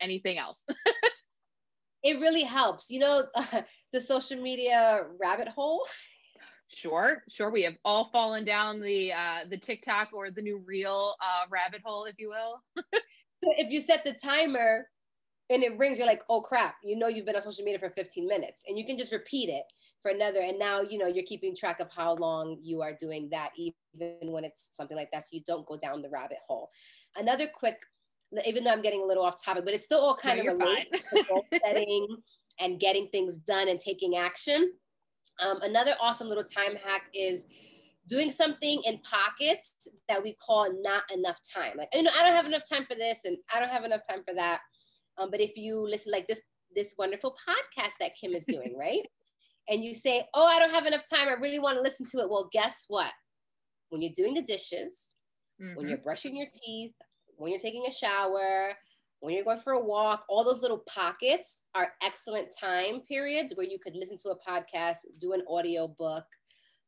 anything 0.00 0.38
else. 0.38 0.64
it 2.02 2.20
really 2.20 2.42
helps. 2.42 2.90
You 2.90 3.00
know, 3.00 3.26
the 3.92 4.00
social 4.00 4.40
media 4.40 5.06
rabbit 5.20 5.48
hole. 5.48 5.82
Sure, 6.74 7.22
sure. 7.30 7.50
We 7.50 7.62
have 7.62 7.76
all 7.84 8.10
fallen 8.12 8.44
down 8.44 8.80
the 8.80 9.12
uh, 9.12 9.40
the 9.48 9.56
TikTok 9.56 10.08
or 10.12 10.30
the 10.30 10.42
new 10.42 10.62
reel 10.66 11.14
uh, 11.20 11.46
rabbit 11.48 11.82
hole, 11.84 12.04
if 12.04 12.16
you 12.18 12.30
will. 12.30 12.60
so 12.92 13.52
if 13.56 13.70
you 13.70 13.80
set 13.80 14.04
the 14.04 14.14
timer 14.22 14.88
and 15.48 15.62
it 15.62 15.78
rings, 15.78 15.98
you're 15.98 16.08
like, 16.08 16.22
oh 16.28 16.40
crap, 16.40 16.74
you 16.82 16.98
know 16.98 17.06
you've 17.06 17.24
been 17.24 17.36
on 17.36 17.42
social 17.42 17.64
media 17.64 17.78
for 17.78 17.90
15 17.90 18.26
minutes, 18.26 18.64
and 18.66 18.76
you 18.76 18.84
can 18.84 18.98
just 18.98 19.12
repeat 19.12 19.48
it 19.48 19.64
for 20.02 20.10
another. 20.10 20.40
And 20.40 20.58
now 20.58 20.80
you 20.80 20.98
know 20.98 21.06
you're 21.06 21.24
keeping 21.24 21.54
track 21.54 21.78
of 21.78 21.88
how 21.94 22.14
long 22.14 22.58
you 22.60 22.82
are 22.82 22.94
doing 22.98 23.28
that, 23.30 23.50
even 23.56 24.32
when 24.32 24.44
it's 24.44 24.68
something 24.72 24.96
like 24.96 25.10
that, 25.12 25.22
so 25.22 25.28
you 25.32 25.42
don't 25.46 25.66
go 25.66 25.76
down 25.76 26.02
the 26.02 26.10
rabbit 26.10 26.38
hole. 26.48 26.68
Another 27.16 27.46
quick, 27.54 27.76
even 28.44 28.64
though 28.64 28.72
I'm 28.72 28.82
getting 28.82 29.02
a 29.02 29.06
little 29.06 29.24
off 29.24 29.42
topic, 29.44 29.64
but 29.64 29.72
it's 29.72 29.84
still 29.84 30.00
all 30.00 30.16
kind 30.16 30.42
no, 30.44 30.52
of 30.52 30.58
related 30.58 31.00
to 31.14 31.24
goal 31.28 31.44
setting 31.64 32.08
and 32.58 32.80
getting 32.80 33.06
things 33.08 33.36
done 33.36 33.68
and 33.68 33.78
taking 33.78 34.16
action 34.16 34.72
um, 35.44 35.60
another 35.62 35.94
awesome 36.00 36.28
little 36.28 36.44
time 36.44 36.76
hack 36.76 37.04
is 37.14 37.46
doing 38.08 38.30
something 38.30 38.82
in 38.86 38.98
pockets 38.98 39.88
that 40.08 40.22
we 40.22 40.34
call 40.34 40.68
not 40.82 41.02
enough 41.12 41.40
time. 41.52 41.72
Like, 41.76 41.88
you 41.92 42.02
know, 42.02 42.10
I 42.16 42.22
don't 42.22 42.32
have 42.32 42.46
enough 42.46 42.68
time 42.68 42.84
for 42.88 42.94
this 42.94 43.24
and 43.24 43.36
I 43.52 43.58
don't 43.58 43.70
have 43.70 43.84
enough 43.84 44.02
time 44.08 44.22
for 44.26 44.34
that. 44.34 44.60
Um, 45.18 45.30
but 45.30 45.40
if 45.40 45.56
you 45.56 45.78
listen 45.88 46.12
like 46.12 46.28
this, 46.28 46.42
this 46.74 46.94
wonderful 46.98 47.34
podcast 47.48 47.92
that 48.00 48.12
Kim 48.20 48.32
is 48.32 48.46
doing, 48.48 48.76
right? 48.78 49.02
And 49.68 49.82
you 49.82 49.94
say, 49.94 50.24
oh, 50.34 50.46
I 50.46 50.60
don't 50.60 50.70
have 50.70 50.86
enough 50.86 51.08
time. 51.12 51.28
I 51.28 51.32
really 51.32 51.58
want 51.58 51.76
to 51.76 51.82
listen 51.82 52.06
to 52.10 52.18
it. 52.18 52.30
Well, 52.30 52.48
guess 52.52 52.84
what? 52.88 53.12
When 53.88 54.02
you're 54.02 54.12
doing 54.14 54.34
the 54.34 54.42
dishes, 54.42 55.14
mm-hmm. 55.60 55.76
when 55.76 55.88
you're 55.88 55.98
brushing 55.98 56.36
your 56.36 56.46
teeth, 56.64 56.92
when 57.36 57.50
you're 57.50 57.60
taking 57.60 57.84
a 57.86 57.92
shower, 57.92 58.72
when 59.20 59.34
you're 59.34 59.44
going 59.44 59.60
for 59.60 59.72
a 59.72 59.84
walk, 59.84 60.24
all 60.28 60.44
those 60.44 60.60
little 60.60 60.82
pockets 60.88 61.58
are 61.74 61.92
excellent 62.02 62.48
time 62.58 63.00
periods 63.00 63.54
where 63.54 63.66
you 63.66 63.78
could 63.78 63.96
listen 63.96 64.18
to 64.18 64.30
a 64.30 64.50
podcast, 64.50 64.98
do 65.18 65.32
an 65.32 65.42
audio 65.48 65.88
book. 65.88 66.24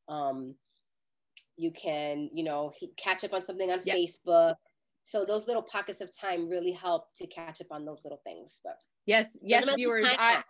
Um, 0.09 0.55
you 1.57 1.73
can, 1.73 2.31
you 2.33 2.45
know, 2.45 2.73
catch 2.97 3.25
up 3.25 3.35
on 3.35 3.43
something 3.43 3.71
on 3.71 3.81
yep. 3.85 3.97
Facebook. 3.97 4.55
So 5.07 5.25
those 5.25 5.47
little 5.47 5.63
pockets 5.63 6.01
of 6.01 6.11
time 6.17 6.49
really 6.49 6.73
help 6.73 7.15
to 7.17 7.27
catch 7.27 7.61
up 7.61 7.69
on 7.71 7.85
those 7.85 8.01
little 8.05 8.21
things. 8.25 8.61
But 8.63 8.77
yes, 9.07 9.31
yes, 9.43 9.65
viewers, 9.75 10.09
I, 10.19 10.43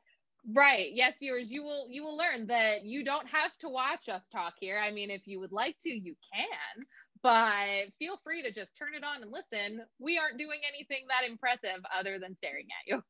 right, 0.52 0.90
yes, 0.92 1.14
viewers, 1.20 1.48
you 1.48 1.62
will 1.62 1.86
you 1.88 2.02
will 2.02 2.16
learn 2.16 2.48
that 2.48 2.84
you 2.84 3.04
don't 3.04 3.28
have 3.28 3.56
to 3.60 3.68
watch 3.68 4.08
us 4.08 4.22
talk 4.32 4.54
here. 4.58 4.78
I 4.78 4.90
mean, 4.90 5.10
if 5.10 5.22
you 5.26 5.38
would 5.38 5.52
like 5.52 5.76
to, 5.84 5.88
you 5.88 6.14
can, 6.34 6.84
but 7.22 7.92
feel 7.98 8.18
free 8.24 8.42
to 8.42 8.52
just 8.52 8.70
turn 8.78 8.94
it 8.94 9.04
on 9.04 9.22
and 9.22 9.32
listen. 9.32 9.80
We 9.98 10.18
aren't 10.18 10.38
doing 10.38 10.60
anything 10.68 11.06
that 11.08 11.28
impressive 11.28 11.84
other 11.96 12.18
than 12.18 12.36
staring 12.36 12.66
at 12.66 13.02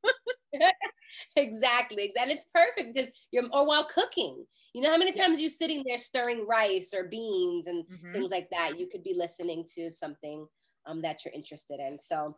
you. 0.53 0.71
exactly. 1.37 2.13
And 2.21 2.31
it's 2.31 2.47
perfect 2.55 2.95
because 2.95 3.11
you're, 3.31 3.45
or 3.53 3.67
while 3.67 3.85
cooking, 3.85 4.45
you 4.75 4.83
know 4.83 4.91
how 4.91 4.99
many 4.99 5.13
times 5.13 5.39
yeah. 5.39 5.43
you're 5.43 5.51
sitting 5.51 5.83
there 5.87 5.99
stirring 5.99 6.47
rice 6.47 6.93
or 6.95 7.09
beans 7.09 7.67
and 7.67 7.85
mm-hmm. 7.85 8.13
things 8.13 8.31
like 8.31 8.49
that. 8.51 8.79
You 8.79 8.89
could 8.91 9.03
be 9.03 9.15
listening 9.17 9.65
to 9.75 9.91
something 9.91 10.47
um, 10.87 11.03
that 11.03 11.25
you're 11.25 11.35
interested 11.35 11.81
in. 11.81 11.99
So, 11.99 12.37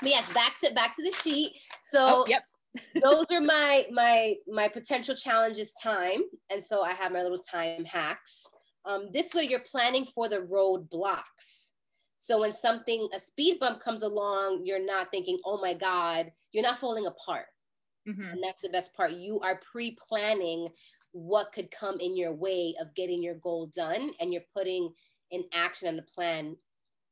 but 0.00 0.08
yes, 0.10 0.32
back 0.32 0.60
to 0.62 0.72
back 0.74 0.94
to 0.96 1.02
the 1.02 1.16
sheet. 1.22 1.52
So, 1.86 1.98
oh, 2.00 2.24
yep. 2.28 2.42
those 3.02 3.26
are 3.30 3.40
my 3.40 3.86
my 3.92 4.34
my 4.48 4.66
potential 4.66 5.14
challenges 5.14 5.72
time 5.82 6.22
and 6.50 6.64
so 6.64 6.82
i 6.82 6.92
have 6.92 7.12
my 7.12 7.20
little 7.20 7.38
time 7.38 7.84
hacks 7.84 8.44
um, 8.84 9.08
this 9.12 9.34
way 9.34 9.44
you're 9.44 9.60
planning 9.60 10.04
for 10.04 10.28
the 10.28 10.42
road 10.42 10.88
blocks. 10.90 11.70
So 12.18 12.40
when 12.40 12.52
something, 12.52 13.08
a 13.14 13.18
speed 13.18 13.58
bump 13.58 13.80
comes 13.80 14.02
along, 14.02 14.62
you're 14.64 14.84
not 14.84 15.10
thinking, 15.10 15.38
oh 15.44 15.60
my 15.60 15.74
God, 15.74 16.30
you're 16.52 16.62
not 16.62 16.78
falling 16.78 17.06
apart. 17.06 17.46
Mm-hmm. 18.08 18.22
And 18.22 18.42
that's 18.42 18.62
the 18.62 18.68
best 18.68 18.94
part. 18.94 19.12
You 19.12 19.40
are 19.40 19.60
pre 19.70 19.96
planning 20.08 20.68
what 21.12 21.52
could 21.52 21.70
come 21.70 22.00
in 22.00 22.16
your 22.16 22.32
way 22.32 22.74
of 22.80 22.94
getting 22.94 23.22
your 23.22 23.34
goal 23.36 23.70
done, 23.74 24.12
and 24.20 24.32
you're 24.32 24.42
putting 24.56 24.92
an 25.30 25.44
action 25.52 25.88
and 25.88 25.98
a 25.98 26.02
plan 26.02 26.56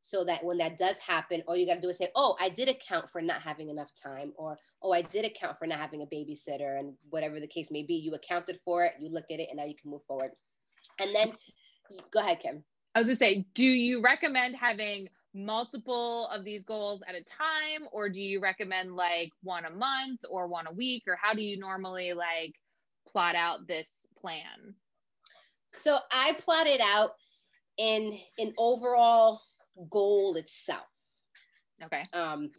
so 0.03 0.25
that 0.25 0.43
when 0.43 0.59
that 0.59 0.79
does 0.79 0.99
happen, 0.99 1.43
all 1.47 1.57
you 1.57 1.67
got 1.67 1.75
to 1.75 1.81
do 1.81 1.91
is 1.91 1.99
say, 1.99 2.09
Oh, 2.15 2.37
I 2.41 2.49
did 2.49 2.69
account 2.69 3.11
for 3.11 3.21
not 3.21 3.43
having 3.43 3.69
enough 3.69 3.91
time, 4.03 4.33
or 4.37 4.57
Oh, 4.83 4.93
I 4.93 5.03
did 5.03 5.25
account 5.25 5.59
for 5.59 5.67
not 5.67 5.79
having 5.79 6.03
a 6.03 6.07
babysitter, 6.07 6.79
and 6.79 6.95
whatever 7.11 7.39
the 7.39 7.47
case 7.47 7.71
may 7.71 7.83
be, 7.83 7.95
you 7.95 8.15
accounted 8.15 8.59
for 8.65 8.85
it, 8.85 8.95
you 8.99 9.11
look 9.11 9.27
at 9.31 9.41
it, 9.41 9.49
and 9.51 9.59
now 9.59 9.65
you 9.65 9.75
can 9.81 9.91
move 9.91 10.05
forward. 10.07 10.31
And 11.01 11.15
then 11.15 11.33
go 12.11 12.21
ahead, 12.21 12.41
Kim. 12.41 12.65
I 12.95 12.99
was 12.99 13.09
gonna 13.09 13.17
say, 13.17 13.47
do 13.55 13.65
you 13.65 14.03
recommend 14.03 14.57
having 14.57 15.09
multiple 15.35 16.29
of 16.29 16.45
these 16.45 16.63
goals 16.65 17.03
at 17.09 17.15
a 17.15 17.23
time 17.23 17.87
or 17.93 18.09
do 18.09 18.21
you 18.21 18.41
recommend 18.41 18.97
like 18.97 19.31
one 19.43 19.65
a 19.65 19.71
month 19.71 20.21
or 20.29 20.49
one 20.49 20.67
a 20.67 20.73
week 20.73 21.05
or 21.07 21.17
how 21.21 21.33
do 21.33 21.43
you 21.43 21.57
normally 21.57 22.13
like 22.13 22.55
plot 23.07 23.37
out 23.37 23.67
this 23.67 23.89
plan? 24.21 24.75
So 25.73 25.99
i 26.11 26.35
plot 26.41 26.67
it 26.67 26.81
out 26.81 27.13
in 27.79 28.19
an 28.39 28.53
overall 28.59 29.41
goal 29.89 30.35
itself. 30.35 30.83
Okay. 31.85 32.05
Um 32.13 32.51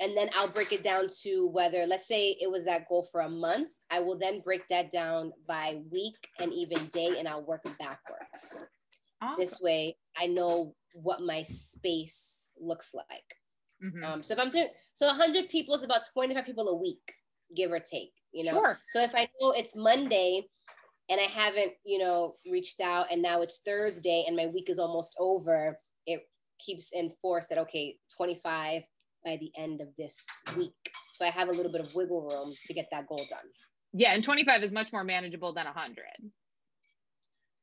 and 0.00 0.16
then 0.16 0.28
i'll 0.36 0.48
break 0.48 0.72
it 0.72 0.82
down 0.82 1.06
to 1.22 1.48
whether 1.52 1.86
let's 1.86 2.08
say 2.08 2.36
it 2.40 2.50
was 2.50 2.64
that 2.64 2.88
goal 2.88 3.06
for 3.12 3.22
a 3.22 3.28
month 3.28 3.68
i 3.90 4.00
will 4.00 4.18
then 4.18 4.40
break 4.40 4.66
that 4.68 4.90
down 4.90 5.32
by 5.46 5.80
week 5.90 6.16
and 6.40 6.52
even 6.52 6.86
day 6.86 7.14
and 7.18 7.28
i'll 7.28 7.44
work 7.44 7.62
backwards 7.78 8.54
awesome. 9.22 9.36
this 9.38 9.60
way 9.60 9.96
i 10.18 10.26
know 10.26 10.74
what 10.92 11.22
my 11.22 11.42
space 11.42 12.50
looks 12.60 12.92
like. 12.94 13.08
Mm-hmm. 13.82 14.04
Um, 14.04 14.22
so 14.22 14.34
if 14.34 14.40
I'm 14.40 14.50
doing 14.50 14.68
so 14.94 15.06
100 15.06 15.48
people 15.48 15.74
is 15.74 15.82
about 15.82 16.02
25 16.12 16.44
people 16.44 16.68
a 16.68 16.76
week, 16.76 17.14
give 17.56 17.72
or 17.72 17.80
take, 17.80 18.12
you 18.32 18.44
know. 18.44 18.52
Sure. 18.52 18.78
So 18.88 19.00
if 19.00 19.14
I 19.14 19.28
know 19.40 19.52
it's 19.52 19.74
Monday 19.74 20.46
and 21.08 21.20
I 21.20 21.24
haven't, 21.24 21.72
you 21.84 21.98
know, 21.98 22.34
reached 22.50 22.80
out 22.80 23.06
and 23.10 23.22
now 23.22 23.42
it's 23.42 23.60
Thursday 23.64 24.24
and 24.26 24.36
my 24.36 24.46
week 24.46 24.68
is 24.68 24.78
almost 24.78 25.16
over, 25.18 25.78
it 26.06 26.22
keeps 26.64 26.92
enforced 26.92 27.48
that 27.48 27.58
okay, 27.58 27.96
25 28.16 28.82
by 29.24 29.36
the 29.36 29.50
end 29.56 29.80
of 29.80 29.88
this 29.98 30.24
week. 30.56 30.92
So 31.14 31.24
I 31.24 31.28
have 31.28 31.48
a 31.48 31.52
little 31.52 31.72
bit 31.72 31.80
of 31.80 31.94
wiggle 31.94 32.22
room 32.22 32.54
to 32.66 32.74
get 32.74 32.88
that 32.92 33.06
goal 33.06 33.24
done. 33.28 33.38
Yeah, 33.92 34.14
and 34.14 34.22
25 34.22 34.62
is 34.62 34.72
much 34.72 34.92
more 34.92 35.04
manageable 35.04 35.52
than 35.52 35.66
100. 35.66 36.04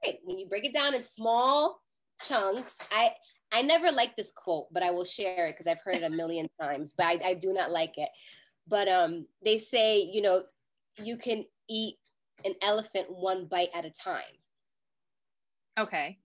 Right. 0.05 0.19
When 0.23 0.37
you 0.37 0.47
break 0.47 0.65
it 0.65 0.73
down 0.73 0.93
in 0.93 1.01
small 1.01 1.81
chunks. 2.21 2.79
I 2.91 3.11
I 3.53 3.61
never 3.61 3.91
like 3.91 4.15
this 4.15 4.31
quote, 4.35 4.67
but 4.71 4.83
I 4.83 4.91
will 4.91 5.05
share 5.05 5.47
it 5.47 5.53
because 5.53 5.67
I've 5.67 5.79
heard 5.83 5.95
it 5.95 6.03
a 6.03 6.09
million 6.09 6.47
times, 6.61 6.93
but 6.97 7.05
I, 7.05 7.19
I 7.23 7.33
do 7.33 7.53
not 7.53 7.71
like 7.71 7.93
it. 7.97 8.09
But 8.67 8.87
um, 8.89 9.25
they 9.43 9.57
say, 9.57 10.01
you 10.01 10.21
know, 10.21 10.43
you 11.01 11.17
can 11.17 11.45
eat 11.69 11.95
an 12.43 12.53
elephant 12.61 13.07
one 13.09 13.45
bite 13.45 13.69
at 13.73 13.85
a 13.85 13.89
time. 13.89 14.23
Okay. 15.79 16.17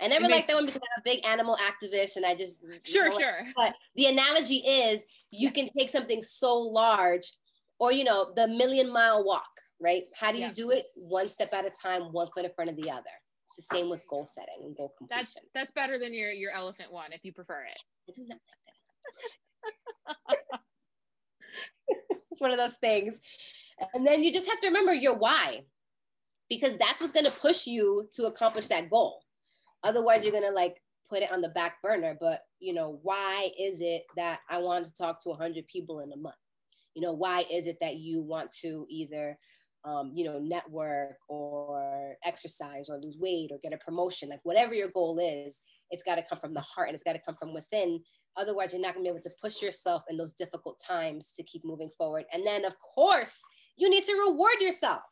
I 0.00 0.08
never 0.08 0.28
liked 0.28 0.48
that 0.48 0.54
one 0.54 0.66
because 0.66 0.82
I'm 0.82 1.00
a 1.00 1.04
big 1.04 1.26
animal 1.26 1.56
activist 1.56 2.16
and 2.16 2.26
I 2.26 2.34
just 2.34 2.60
sure, 2.84 3.10
sure. 3.12 3.46
But 3.56 3.74
the 3.94 4.06
analogy 4.06 4.56
is 4.56 5.00
you 5.30 5.50
can 5.50 5.70
take 5.76 5.90
something 5.90 6.22
so 6.22 6.58
large, 6.58 7.32
or 7.78 7.92
you 7.92 8.04
know, 8.04 8.32
the 8.36 8.48
million 8.48 8.92
mile 8.92 9.24
walk, 9.24 9.48
right? 9.80 10.04
How 10.18 10.32
do 10.32 10.38
you 10.38 10.46
yeah. 10.46 10.52
do 10.52 10.70
it? 10.70 10.84
One 10.96 11.28
step 11.28 11.52
at 11.54 11.64
a 11.64 11.70
time, 11.70 12.12
one 12.12 12.28
foot 12.34 12.44
in 12.44 12.52
front 12.54 12.70
of 12.70 12.76
the 12.76 12.90
other. 12.90 13.02
It's 13.48 13.56
the 13.56 13.74
same 13.74 13.88
with 13.88 14.06
goal 14.08 14.26
setting 14.26 14.64
and 14.64 14.76
goal 14.76 14.92
completion. 14.98 15.24
That's 15.24 15.36
that's 15.54 15.72
better 15.72 15.98
than 15.98 16.12
your 16.12 16.30
your 16.30 16.52
elephant 16.52 16.92
one 16.92 17.12
if 17.12 17.24
you 17.24 17.32
prefer 17.32 17.62
it. 17.62 17.78
I 18.08 18.12
do 18.12 18.26
not 18.28 18.38
like 20.28 20.38
that. 20.50 20.56
it's 22.30 22.40
one 22.40 22.50
of 22.50 22.58
those 22.58 22.74
things. 22.74 23.18
And 23.94 24.06
then 24.06 24.22
you 24.22 24.32
just 24.32 24.48
have 24.48 24.60
to 24.60 24.68
remember 24.68 24.92
your 24.92 25.16
why, 25.16 25.62
because 26.50 26.76
that's 26.76 27.00
what's 27.00 27.12
going 27.12 27.26
to 27.26 27.32
push 27.32 27.66
you 27.66 28.08
to 28.14 28.26
accomplish 28.26 28.68
that 28.68 28.90
goal. 28.90 29.22
Otherwise, 29.86 30.24
you're 30.24 30.40
to 30.40 30.50
like 30.50 30.76
put 31.08 31.22
it 31.22 31.32
on 31.32 31.40
the 31.40 31.48
back 31.50 31.80
burner. 31.82 32.16
But 32.18 32.42
you 32.60 32.74
know, 32.74 32.98
why 33.02 33.50
is 33.58 33.80
it 33.80 34.02
that 34.16 34.40
I 34.50 34.58
want 34.58 34.86
to 34.86 34.94
talk 34.94 35.22
to 35.22 35.30
100 35.30 35.66
people 35.68 36.00
in 36.00 36.12
a 36.12 36.16
month? 36.16 36.34
You 36.94 37.02
know, 37.02 37.12
why 37.12 37.44
is 37.52 37.66
it 37.66 37.78
that 37.80 37.96
you 37.96 38.22
want 38.22 38.50
to 38.62 38.86
either 38.88 39.38
um, 39.86 40.10
you 40.14 40.24
know, 40.24 40.40
network 40.40 41.16
or 41.28 42.16
exercise 42.24 42.88
or 42.90 42.98
lose 42.98 43.16
weight 43.18 43.50
or 43.52 43.58
get 43.62 43.72
a 43.72 43.78
promotion, 43.78 44.28
like 44.28 44.40
whatever 44.42 44.74
your 44.74 44.88
goal 44.88 45.18
is, 45.22 45.62
it's 45.90 46.02
got 46.02 46.16
to 46.16 46.24
come 46.28 46.40
from 46.40 46.54
the 46.54 46.60
heart 46.60 46.88
and 46.88 46.94
it's 46.94 47.04
got 47.04 47.12
to 47.12 47.22
come 47.24 47.36
from 47.36 47.54
within. 47.54 48.02
Otherwise, 48.36 48.72
you're 48.72 48.82
not 48.82 48.94
going 48.94 49.04
to 49.04 49.10
be 49.12 49.16
able 49.16 49.22
to 49.22 49.30
push 49.40 49.62
yourself 49.62 50.02
in 50.10 50.16
those 50.16 50.32
difficult 50.32 50.82
times 50.84 51.32
to 51.36 51.44
keep 51.44 51.64
moving 51.64 51.90
forward. 51.96 52.24
And 52.32 52.44
then, 52.44 52.64
of 52.64 52.74
course, 52.80 53.40
you 53.76 53.88
need 53.88 54.02
to 54.04 54.24
reward 54.28 54.60
yourself. 54.60 55.02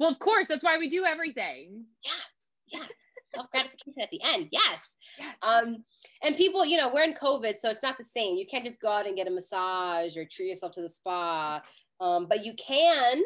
Well, 0.00 0.10
of 0.10 0.18
course, 0.18 0.48
that's 0.48 0.64
why 0.64 0.78
we 0.78 0.88
do 0.88 1.04
everything. 1.04 1.84
Yeah, 2.02 2.80
yeah. 2.80 2.86
Self 3.34 3.50
gratification 3.50 4.02
at 4.02 4.10
the 4.10 4.20
end, 4.24 4.48
yes. 4.52 4.96
yes. 5.18 5.34
Um, 5.42 5.84
and 6.22 6.36
people, 6.36 6.64
you 6.64 6.76
know, 6.76 6.90
we're 6.92 7.04
in 7.04 7.14
COVID, 7.14 7.56
so 7.56 7.70
it's 7.70 7.82
not 7.82 7.98
the 7.98 8.04
same. 8.04 8.36
You 8.36 8.46
can't 8.46 8.64
just 8.64 8.80
go 8.80 8.88
out 8.88 9.06
and 9.06 9.16
get 9.16 9.28
a 9.28 9.30
massage 9.30 10.16
or 10.16 10.24
treat 10.24 10.48
yourself 10.48 10.72
to 10.72 10.82
the 10.82 10.88
spa. 10.88 11.60
Um, 12.00 12.26
but 12.28 12.44
you 12.44 12.54
can 12.54 13.22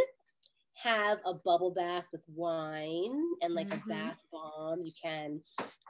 have 0.82 1.18
a 1.26 1.34
bubble 1.34 1.72
bath 1.72 2.08
with 2.12 2.22
wine 2.34 3.22
and 3.42 3.54
like 3.54 3.68
mm-hmm. 3.68 3.90
a 3.90 3.94
bath 3.94 4.18
bomb. 4.32 4.82
You 4.82 4.92
can 5.02 5.40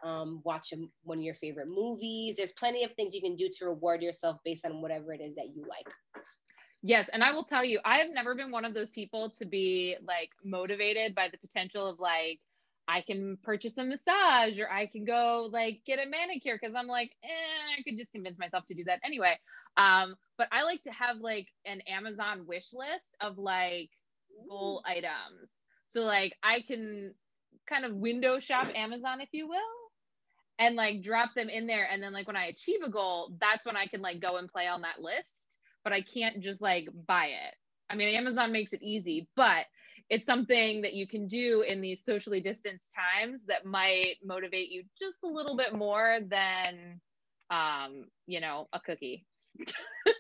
um, 0.03 0.41
watch 0.45 0.73
a, 0.73 0.77
one 1.03 1.19
of 1.19 1.25
your 1.25 1.35
favorite 1.35 1.69
movies. 1.69 2.37
There's 2.37 2.53
plenty 2.53 2.85
of 2.85 2.93
things 2.93 3.15
you 3.15 3.21
can 3.21 3.37
do 3.37 3.49
to 3.59 3.67
reward 3.67 4.03
yourself 4.03 4.39
based 4.45 4.65
on 4.65 4.83
whatever 4.83 5.13
it 5.13 5.21
is 5.21 5.37
that 5.37 5.49
you 5.55 5.65
like. 5.69 5.87
Yes. 6.83 7.09
And 7.13 7.23
I 7.23 7.33
will 7.33 7.45
tell 7.45 7.65
you, 7.65 7.79
I 7.85 7.99
have 7.99 8.09
never 8.13 8.35
been 8.35 8.51
one 8.51 8.65
of 8.65 8.75
those 8.75 8.91
people 8.91 9.33
to 9.39 9.45
be 9.45 9.97
like 10.07 10.31
motivated 10.45 11.15
by 11.15 11.29
the 11.29 11.39
potential 11.39 11.87
of 11.87 12.01
like, 12.01 12.41
I 12.91 13.03
can 13.03 13.39
purchase 13.45 13.79
a 13.79 13.85
massage 13.85 14.59
or 14.59 14.69
I 14.69 14.87
can 14.87 15.05
go 15.05 15.49
like 15.53 15.83
get 15.87 16.05
a 16.05 16.11
manicure 16.11 16.59
because 16.61 16.75
I'm 16.77 16.89
like, 16.89 17.13
eh, 17.23 17.79
I 17.79 17.83
could 17.83 17.97
just 17.97 18.11
convince 18.11 18.37
myself 18.37 18.67
to 18.67 18.75
do 18.75 18.83
that 18.85 18.99
anyway. 19.05 19.39
Um, 19.77 20.17
but 20.37 20.49
I 20.51 20.65
like 20.65 20.83
to 20.85 20.91
have 20.91 21.19
like 21.19 21.47
an 21.65 21.83
Amazon 21.83 22.47
wish 22.49 22.73
list 22.73 23.15
of 23.21 23.39
like 23.39 23.91
goal 24.49 24.83
items. 24.85 25.53
So 25.89 26.03
like 26.03 26.35
I 26.43 26.63
can 26.63 27.15
kind 27.69 27.85
of 27.85 27.95
window 27.95 28.41
shop 28.41 28.67
Amazon, 28.75 29.21
if 29.21 29.29
you 29.31 29.49
will, 29.49 29.61
and 30.59 30.75
like 30.75 31.03
drop 31.03 31.31
them 31.37 31.49
in 31.49 31.69
there. 31.69 31.89
And 31.91 32.03
then 32.03 32.13
like 32.13 32.27
when 32.27 32.37
I 32.37 32.47
achieve 32.47 32.81
a 32.85 32.91
goal, 32.91 33.33
that's 33.41 33.65
when 33.65 33.77
I 33.77 33.87
can 33.87 34.03
like 34.03 34.21
go 34.21 34.37
and 34.37 34.51
play 34.51 34.67
on 34.67 34.83
that 34.83 35.01
list. 35.01 35.59
But 35.85 35.93
I 35.93 36.01
can't 36.01 36.41
just 36.41 36.61
like 36.61 36.89
buy 37.07 37.27
it. 37.27 37.55
I 37.89 37.95
mean, 37.95 38.15
Amazon 38.17 38.51
makes 38.51 38.73
it 38.73 38.83
easy, 38.83 39.29
but 39.37 39.67
it's 40.11 40.27
something 40.27 40.83
that 40.83 40.95
you 40.95 41.07
can 41.07 41.29
do 41.29 41.63
in 41.67 41.81
these 41.81 42.05
socially 42.05 42.41
distanced 42.41 42.93
times 42.95 43.41
that 43.47 43.65
might 43.65 44.17
motivate 44.25 44.71
you 44.71 44.83
just 44.99 45.23
a 45.25 45.29
little 45.29 45.57
bit 45.57 45.73
more 45.73 46.19
than 46.29 47.01
um, 47.51 48.07
you 48.27 48.41
know, 48.41 48.69
a 48.73 48.81
cookie. 48.81 49.27
I 49.67 50.13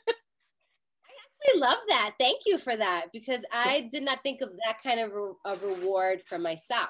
actually 1.47 1.61
love 1.61 1.79
that. 1.89 2.15
Thank 2.19 2.41
you 2.45 2.59
for 2.59 2.77
that 2.77 3.07
because 3.13 3.45
I 3.53 3.89
did 3.91 4.05
not 4.05 4.23
think 4.23 4.41
of 4.41 4.51
that 4.65 4.83
kind 4.83 5.01
of 5.01 5.13
a, 5.13 5.51
a 5.51 5.57
reward 5.57 6.23
for 6.29 6.39
myself. 6.39 6.89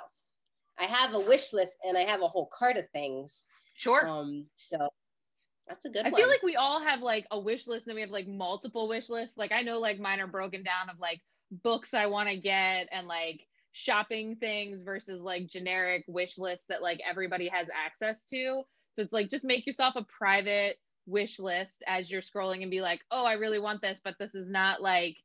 I 0.79 0.85
have 0.85 1.15
a 1.15 1.21
wish 1.21 1.53
list 1.53 1.77
and 1.87 1.97
I 1.97 2.11
have 2.11 2.23
a 2.23 2.27
whole 2.27 2.49
cart 2.57 2.79
of 2.79 2.89
things. 2.93 3.45
Sure. 3.75 4.07
Um, 4.07 4.47
so 4.55 4.89
that's 5.69 5.85
a 5.85 5.91
good 5.91 6.07
I 6.07 6.11
one. 6.11 6.21
feel 6.21 6.29
like 6.29 6.43
we 6.43 6.57
all 6.57 6.83
have 6.83 7.01
like 7.01 7.27
a 7.31 7.39
wish 7.39 7.67
list 7.67 7.87
and 7.87 7.91
then 7.91 7.97
we 7.97 8.01
have 8.01 8.11
like 8.11 8.27
multiple 8.27 8.89
wish 8.89 9.11
lists. 9.11 9.37
Like 9.37 9.53
I 9.53 9.61
know 9.61 9.79
like 9.79 10.01
mine 10.01 10.21
are 10.21 10.27
broken 10.27 10.63
down 10.63 10.89
of 10.89 10.99
like 10.99 11.21
books 11.51 11.95
I 11.95 12.07
want 12.07 12.29
to 12.29 12.37
get 12.37 12.89
and 12.93 13.07
like 13.07 13.47
shopping 13.73 14.37
things 14.37 14.83
versus 14.83 15.21
like 15.21 15.47
generic 15.47 16.05
wish 16.09 16.39
lists 16.39 16.67
that 16.69 16.83
like 16.83 17.01
everybody 17.09 17.49
has 17.49 17.69
access 17.75 18.25
to. 18.27 18.63
So 18.93 19.03
it's 19.03 19.13
like 19.13 19.31
just 19.31 19.45
make 19.45 19.67
yourself 19.67 19.95
a 19.97 20.05
private 20.05 20.77
wish 21.07 21.39
list 21.39 21.83
as 21.87 22.11
you're 22.11 22.23
scrolling 22.23 22.63
and 22.63 22.71
be 22.71 22.81
like, 22.81 23.01
oh, 23.11 23.25
I 23.25 23.35
really 23.35 23.59
want 23.59 23.81
this, 23.81 24.01
but 24.03 24.17
this 24.19 24.35
is 24.35 24.51
not 24.51 24.83
like 24.83 25.17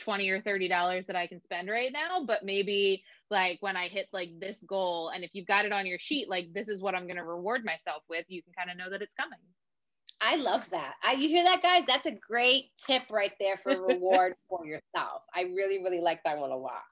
20 0.00 0.28
or 0.30 0.40
30 0.40 0.68
dollars 0.68 1.06
that 1.06 1.16
I 1.16 1.26
can 1.26 1.42
spend 1.42 1.68
right 1.68 1.92
now. 1.92 2.24
But 2.24 2.44
maybe 2.44 3.04
like 3.30 3.58
when 3.60 3.76
I 3.76 3.88
hit 3.88 4.08
like 4.12 4.38
this 4.40 4.62
goal, 4.66 5.08
and 5.08 5.24
if 5.24 5.34
you've 5.34 5.46
got 5.46 5.64
it 5.64 5.72
on 5.72 5.86
your 5.86 5.98
sheet, 5.98 6.28
like 6.28 6.52
this 6.52 6.68
is 6.68 6.80
what 6.80 6.94
I'm 6.94 7.06
going 7.06 7.16
to 7.16 7.24
reward 7.24 7.64
myself 7.64 8.02
with, 8.08 8.24
you 8.28 8.42
can 8.42 8.52
kind 8.52 8.70
of 8.70 8.76
know 8.76 8.90
that 8.90 9.02
it's 9.02 9.14
coming. 9.14 9.38
I 10.24 10.36
love 10.36 10.68
that. 10.70 10.94
I, 11.02 11.14
you 11.14 11.28
hear 11.28 11.42
that, 11.42 11.62
guys? 11.62 11.82
That's 11.86 12.06
a 12.06 12.12
great 12.12 12.66
tip 12.86 13.02
right 13.10 13.32
there 13.40 13.56
for 13.56 13.82
reward 13.88 14.34
for 14.48 14.64
yourself. 14.64 15.22
I 15.34 15.42
really, 15.54 15.78
really 15.78 16.00
like 16.00 16.22
that 16.24 16.38
one 16.38 16.52
a 16.52 16.56
lot. 16.56 16.82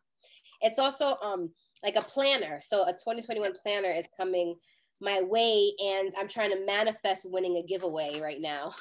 It's 0.60 0.78
also 0.78 1.16
um 1.22 1.50
like 1.82 1.96
a 1.96 2.02
planner. 2.02 2.60
So 2.60 2.82
a 2.82 2.92
2021 2.92 3.52
planner 3.64 3.90
is 3.90 4.08
coming 4.18 4.56
my 5.00 5.22
way 5.22 5.72
and 5.82 6.12
I'm 6.18 6.28
trying 6.28 6.50
to 6.50 6.66
manifest 6.66 7.30
winning 7.30 7.56
a 7.56 7.62
giveaway 7.62 8.20
right 8.20 8.40
now. 8.40 8.74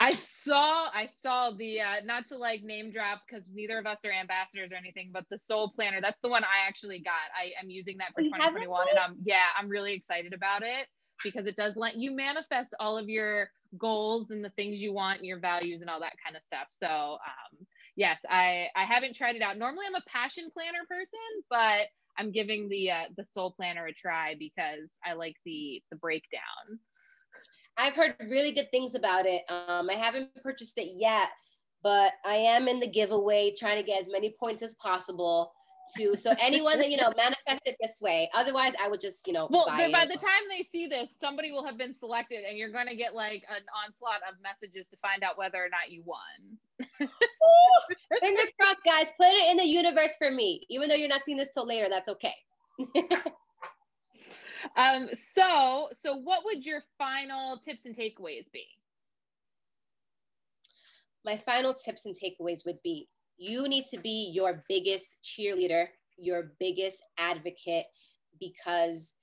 I 0.00 0.12
saw 0.12 0.88
I 0.92 1.08
saw 1.22 1.50
the 1.50 1.80
uh 1.80 2.04
not 2.04 2.26
to 2.28 2.38
like 2.38 2.62
name 2.62 2.90
drop 2.90 3.22
because 3.28 3.48
neither 3.52 3.78
of 3.78 3.86
us 3.86 3.98
are 4.04 4.12
ambassadors 4.12 4.72
or 4.72 4.76
anything, 4.76 5.10
but 5.12 5.24
the 5.30 5.38
soul 5.38 5.72
planner, 5.76 6.00
that's 6.00 6.20
the 6.22 6.28
one 6.28 6.42
I 6.42 6.66
actually 6.66 7.00
got. 7.00 7.14
I 7.36 7.52
am 7.62 7.68
using 7.68 7.98
that 7.98 8.14
for 8.14 8.22
2021 8.22 8.86
and 8.90 8.98
I'm 8.98 9.16
yeah, 9.24 9.46
I'm 9.56 9.68
really 9.68 9.92
excited 9.92 10.32
about 10.32 10.62
it. 10.62 10.86
because 11.22 11.46
it 11.46 11.56
does 11.56 11.74
let 11.76 11.96
you 11.96 12.14
manifest 12.14 12.74
all 12.80 12.96
of 12.96 13.08
your 13.08 13.50
goals 13.76 14.30
and 14.30 14.44
the 14.44 14.50
things 14.50 14.78
you 14.78 14.92
want, 14.92 15.24
your 15.24 15.38
values, 15.38 15.80
and 15.80 15.90
all 15.90 16.00
that 16.00 16.14
kind 16.24 16.36
of 16.36 16.42
stuff. 16.44 16.68
So, 16.82 16.86
um, 16.86 17.66
yes, 17.96 18.18
I 18.28 18.68
I 18.74 18.84
haven't 18.84 19.16
tried 19.16 19.36
it 19.36 19.42
out. 19.42 19.58
Normally, 19.58 19.86
I'm 19.86 19.94
a 19.94 20.10
passion 20.10 20.50
planner 20.52 20.84
person, 20.88 21.42
but 21.50 21.88
I'm 22.18 22.32
giving 22.32 22.68
the 22.68 22.90
uh, 22.90 23.04
the 23.16 23.24
soul 23.24 23.52
planner 23.56 23.86
a 23.86 23.92
try 23.92 24.34
because 24.38 24.96
I 25.04 25.14
like 25.14 25.36
the 25.44 25.82
the 25.90 25.96
breakdown. 25.96 26.78
I've 27.76 27.94
heard 27.94 28.16
really 28.20 28.52
good 28.52 28.70
things 28.70 28.94
about 28.94 29.26
it. 29.26 29.42
Um, 29.48 29.88
I 29.88 29.94
haven't 29.94 30.30
purchased 30.42 30.78
it 30.78 30.92
yet, 30.96 31.28
but 31.82 32.12
I 32.24 32.34
am 32.36 32.66
in 32.66 32.80
the 32.80 32.90
giveaway 32.90 33.54
trying 33.56 33.76
to 33.76 33.86
get 33.86 34.00
as 34.00 34.08
many 34.10 34.34
points 34.38 34.62
as 34.62 34.74
possible 34.82 35.52
to. 35.96 36.16
So 36.16 36.34
anyone 36.40 36.78
that 36.78 36.90
you 36.90 36.96
know 36.96 37.12
manifest 37.16 37.62
it 37.64 37.76
this 37.80 38.00
way 38.00 38.30
otherwise 38.34 38.72
i 38.82 38.88
would 38.88 39.00
just 39.00 39.26
you 39.26 39.32
know 39.32 39.48
well 39.50 39.66
by 39.66 39.82
it. 39.84 40.08
the 40.08 40.16
time 40.18 40.42
they 40.50 40.66
see 40.72 40.86
this 40.86 41.08
somebody 41.20 41.50
will 41.50 41.64
have 41.64 41.78
been 41.78 41.94
selected 41.94 42.44
and 42.48 42.56
you're 42.56 42.72
going 42.72 42.86
to 42.86 42.96
get 42.96 43.14
like 43.14 43.44
an 43.48 43.62
onslaught 43.84 44.20
of 44.28 44.34
messages 44.42 44.86
to 44.90 44.96
find 44.98 45.22
out 45.22 45.38
whether 45.38 45.58
or 45.58 45.68
not 45.68 45.90
you 45.90 46.02
won. 46.04 46.18
Fingers 48.20 48.50
crossed 48.58 48.84
guys. 48.84 49.08
Put 49.16 49.28
it 49.28 49.50
in 49.50 49.56
the 49.56 49.64
universe 49.64 50.12
for 50.18 50.30
me. 50.30 50.66
Even 50.70 50.88
though 50.88 50.94
you're 50.94 51.08
not 51.08 51.24
seeing 51.24 51.38
this 51.38 51.50
till 51.52 51.66
later 51.66 51.88
that's 51.90 52.08
okay. 52.08 52.34
Um 54.76 55.08
so 55.14 55.88
so 55.92 56.16
what 56.16 56.44
would 56.44 56.66
your 56.66 56.82
final 56.98 57.58
tips 57.58 57.86
and 57.86 57.96
takeaways 57.96 58.44
be? 58.52 58.66
My 61.24 61.36
final 61.36 61.74
tips 61.74 62.06
and 62.06 62.14
takeaways 62.14 62.66
would 62.66 62.82
be 62.82 63.08
you 63.38 63.68
need 63.68 63.84
to 63.86 63.98
be 63.98 64.30
your 64.34 64.64
biggest 64.68 65.18
cheerleader, 65.24 65.86
your 66.16 66.52
biggest 66.58 67.02
advocate, 67.18 67.86
because 68.40 69.14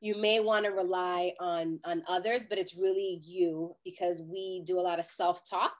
you 0.00 0.14
may 0.16 0.38
want 0.38 0.66
to 0.66 0.70
rely 0.70 1.32
on 1.40 1.80
on 1.84 2.02
others, 2.06 2.46
but 2.48 2.58
it's 2.58 2.76
really 2.76 3.20
you 3.24 3.74
because 3.84 4.22
we 4.22 4.62
do 4.66 4.78
a 4.78 4.82
lot 4.82 4.98
of 4.98 5.06
self-talk 5.06 5.74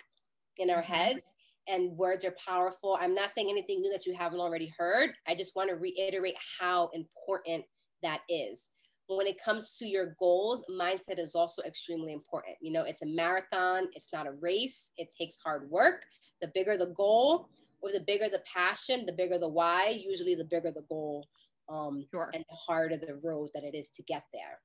in 0.57 0.71
our 0.71 0.83
mm-hmm. 0.83 0.93
heads 0.93 1.35
and 1.69 1.97
words 1.97 2.25
are 2.25 2.35
powerful. 2.47 2.99
I'm 3.01 3.15
not 3.15 3.33
saying 3.33 3.49
anything 3.51 3.81
new 3.81 3.93
that 3.93 4.07
you 4.07 4.15
haven't 4.15 4.41
already 4.41 4.73
heard. 4.79 5.11
I 5.27 5.35
just 5.35 5.57
want 5.57 5.71
to 5.71 5.77
reiterate 5.77 6.37
how 6.61 6.91
important 6.95 7.65
that 8.03 8.21
is. 8.29 8.71
When 9.07 9.27
it 9.27 9.43
comes 9.43 9.77
to 9.79 9.87
your 9.87 10.15
goals, 10.19 10.65
mindset 10.71 11.19
is 11.19 11.35
also 11.35 11.63
extremely 11.63 12.13
important. 12.13 12.57
You 12.61 12.73
know, 12.73 12.85
it's 12.85 13.03
a 13.03 13.07
marathon, 13.07 13.89
it's 13.93 14.09
not 14.13 14.27
a 14.27 14.33
race, 14.33 14.91
it 14.97 15.09
takes 15.19 15.37
hard 15.45 15.69
work. 15.71 16.05
The 16.41 16.51
bigger 16.55 16.77
the 16.79 16.95
goal, 16.97 17.49
or 17.85 17.93
the 17.93 18.01
bigger 18.01 18.31
the 18.31 18.43
passion, 18.53 19.05
the 19.05 19.13
bigger 19.13 19.39
the 19.39 19.49
why, 19.49 19.89
usually 19.91 20.35
the 20.35 20.45
bigger 20.45 20.71
the 20.71 20.85
goal 20.89 21.29
um, 21.69 22.03
sure. 22.11 22.31
and 22.33 22.43
the 22.49 22.57
harder 22.57 22.97
the 22.97 23.21
road 23.23 23.51
that 23.55 23.63
it 23.63 23.75
is 23.75 23.91
to 23.91 24.03
get 24.05 24.25
there. 24.33 24.59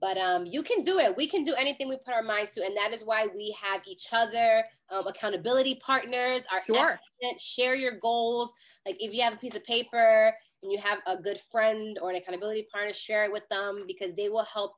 But 0.00 0.16
um, 0.16 0.46
you 0.46 0.62
can 0.62 0.80
do 0.80 0.98
it. 0.98 1.14
We 1.14 1.26
can 1.26 1.42
do 1.42 1.54
anything 1.58 1.86
we 1.86 1.98
put 1.98 2.14
our 2.14 2.22
minds 2.22 2.52
to. 2.52 2.64
And 2.64 2.74
that 2.74 2.94
is 2.94 3.02
why 3.04 3.26
we 3.36 3.54
have 3.62 3.82
each 3.86 4.06
other, 4.14 4.64
um, 4.90 5.06
accountability 5.06 5.78
partners, 5.84 6.46
our 6.50 6.62
sure. 6.62 6.98
share 7.38 7.74
your 7.74 7.98
goals. 7.98 8.54
Like 8.86 8.96
if 8.98 9.12
you 9.12 9.20
have 9.20 9.34
a 9.34 9.36
piece 9.36 9.56
of 9.56 9.64
paper 9.64 10.32
and 10.62 10.72
you 10.72 10.78
have 10.78 11.00
a 11.06 11.20
good 11.20 11.38
friend 11.52 11.98
or 12.00 12.08
an 12.08 12.16
accountability 12.16 12.66
partner, 12.72 12.94
share 12.94 13.24
it 13.24 13.32
with 13.32 13.46
them 13.50 13.84
because 13.86 14.14
they 14.14 14.30
will 14.30 14.46
help 14.50 14.72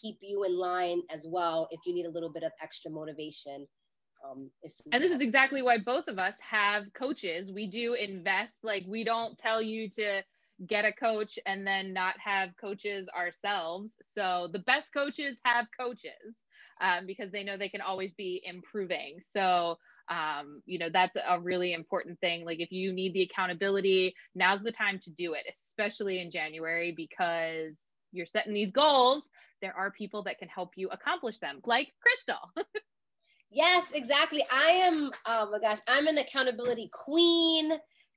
keep 0.00 0.18
you 0.20 0.44
in 0.44 0.56
line 0.56 1.02
as 1.12 1.26
well 1.28 1.66
if 1.72 1.80
you 1.84 1.92
need 1.92 2.06
a 2.06 2.10
little 2.10 2.30
bit 2.30 2.44
of 2.44 2.52
extra 2.62 2.88
motivation 2.88 3.66
um, 4.24 4.50
and 4.92 5.02
this 5.02 5.12
is 5.12 5.20
exactly 5.20 5.62
why 5.62 5.78
both 5.78 6.08
of 6.08 6.18
us 6.18 6.34
have 6.40 6.92
coaches. 6.92 7.52
We 7.52 7.70
do 7.70 7.94
invest, 7.94 8.58
like, 8.62 8.84
we 8.86 9.04
don't 9.04 9.38
tell 9.38 9.62
you 9.62 9.88
to 9.90 10.22
get 10.66 10.84
a 10.84 10.92
coach 10.92 11.38
and 11.46 11.66
then 11.66 11.92
not 11.92 12.16
have 12.18 12.50
coaches 12.60 13.08
ourselves. 13.16 13.92
So 14.12 14.48
the 14.52 14.58
best 14.58 14.92
coaches 14.92 15.36
have 15.44 15.66
coaches 15.78 16.36
um, 16.80 17.06
because 17.06 17.30
they 17.30 17.44
know 17.44 17.56
they 17.56 17.68
can 17.68 17.80
always 17.80 18.12
be 18.14 18.42
improving. 18.44 19.20
So, 19.24 19.78
um, 20.08 20.62
you 20.66 20.78
know, 20.78 20.88
that's 20.92 21.16
a 21.28 21.38
really 21.38 21.72
important 21.72 22.18
thing. 22.20 22.44
Like, 22.44 22.60
if 22.60 22.72
you 22.72 22.92
need 22.92 23.14
the 23.14 23.22
accountability, 23.22 24.14
now's 24.34 24.62
the 24.62 24.72
time 24.72 24.98
to 25.04 25.10
do 25.10 25.34
it, 25.34 25.44
especially 25.50 26.20
in 26.20 26.30
January 26.30 26.92
because 26.96 27.78
you're 28.10 28.26
setting 28.26 28.54
these 28.54 28.72
goals. 28.72 29.24
There 29.60 29.76
are 29.76 29.90
people 29.90 30.22
that 30.24 30.38
can 30.38 30.48
help 30.48 30.72
you 30.76 30.88
accomplish 30.88 31.38
them, 31.38 31.60
like 31.64 31.92
Krystal. 32.02 32.64
Yes, 33.50 33.92
exactly. 33.92 34.44
I 34.52 34.70
am, 34.70 35.10
oh 35.26 35.50
my 35.50 35.58
gosh, 35.58 35.78
I'm 35.88 36.06
an 36.06 36.18
accountability 36.18 36.90
queen. 36.92 37.72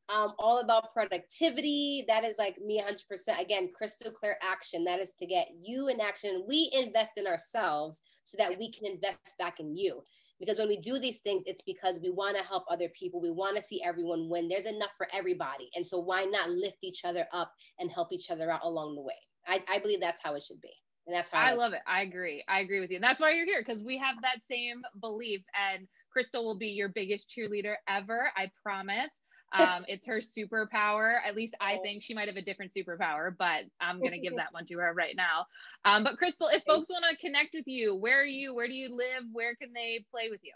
Um, 0.10 0.34
all 0.40 0.60
about 0.60 0.92
productivity. 0.94 2.04
That 2.08 2.26
is 2.26 2.38
like 2.38 2.58
me 2.60 2.82
100%. 2.82 3.40
Again, 3.40 3.70
Krystal 3.70 4.14
Clear 4.14 4.36
Action. 4.42 4.84
That 4.84 5.00
is 5.00 5.14
to 5.14 5.26
get 5.26 5.48
you 5.62 5.88
in 5.88 6.02
action. 6.02 6.44
We 6.50 6.70
invest 6.74 7.12
in 7.16 7.28
ourselves 7.28 8.02
so 8.26 8.36
that 8.38 8.58
we 8.60 8.72
can 8.74 8.88
invest 8.88 9.38
back 9.40 9.62
in 9.62 9.74
you. 9.74 10.04
Because 10.38 10.58
when 10.58 10.68
we 10.68 10.82
do 10.82 11.00
these 11.00 11.20
things, 11.20 11.44
it's 11.46 11.62
because 11.66 12.00
we 12.02 12.10
want 12.10 12.38
to 12.38 12.44
help 12.44 12.66
other 12.70 12.90
people. 12.90 13.22
We 13.22 13.32
want 13.32 13.56
to 13.56 13.62
see 13.62 13.82
everyone 13.84 14.28
win. 14.28 14.50
There's 14.50 14.66
enough 14.66 14.92
for 14.98 15.08
everybody. 15.14 15.70
And 15.76 15.88
so 15.88 16.00
why 16.00 16.26
not 16.26 16.50
lift 16.50 16.80
each 16.82 17.06
other 17.06 17.26
up 17.32 17.54
and 17.80 17.90
help 17.90 18.12
each 18.12 18.32
other 18.32 18.52
out 18.52 18.62
along 18.64 18.96
the 18.96 19.02
way? 19.02 19.14
I, 19.48 19.64
I 19.70 19.80
believe 19.80 20.02
that's 20.02 20.22
how 20.22 20.36
it 20.36 20.44
should 20.44 20.60
be. 20.60 20.74
And 21.08 21.16
that's 21.16 21.32
why 21.32 21.40
I, 21.40 21.52
I 21.52 21.54
love 21.54 21.74
it. 21.74 21.82
I 21.88 22.02
agree. 22.02 22.44
I 22.48 22.60
agree 22.60 22.80
with 22.80 22.92
you. 22.92 22.98
And 22.98 23.04
that's 23.04 23.20
why 23.20 23.32
you're 23.32 23.46
here 23.46 23.64
because 23.66 23.82
we 23.82 23.98
have 23.98 24.22
that 24.22 24.40
same 24.50 24.82
belief. 25.00 25.42
And 25.74 25.88
Krystal 26.16 26.44
will 26.44 26.58
be 26.58 26.68
your 26.68 26.90
biggest 26.90 27.28
cheerleader 27.36 27.76
ever. 27.88 28.32
I 28.36 28.52
promise. 28.64 29.10
Um, 29.54 29.84
it's 29.90 30.08
her 30.08 30.22
superpower. 30.22 31.18
At 31.28 31.36
least 31.36 31.56
I 31.60 31.76
oh. 31.76 31.84
think 31.84 32.04
she 32.04 32.14
might 32.14 32.30
have 32.30 32.38
a 32.38 32.42
different 32.42 32.72
superpower, 32.74 33.36
but 33.38 33.66
I'm 33.82 34.00
gonna 34.00 34.18
give 34.18 34.34
that 34.38 34.54
one 34.54 34.66
to 34.68 34.78
her 34.78 34.94
right 34.94 35.14
now. 35.14 35.46
Um, 35.84 36.06
but 36.06 36.14
Krystal, 36.18 36.48
if 36.54 36.64
folks 36.64 36.90
want 36.90 37.04
to 37.10 37.18
connect 37.18 37.54
with 37.54 37.68
you, 37.68 37.94
where 37.94 38.22
are 38.22 38.26
you? 38.26 38.56
Where 38.56 38.70
do 38.70 38.74
you 38.74 38.96
live? 38.96 39.26
Where 39.34 39.54
can 39.56 39.74
they 39.74 40.06
play 40.10 40.30
with 40.30 40.40
you? 40.42 40.54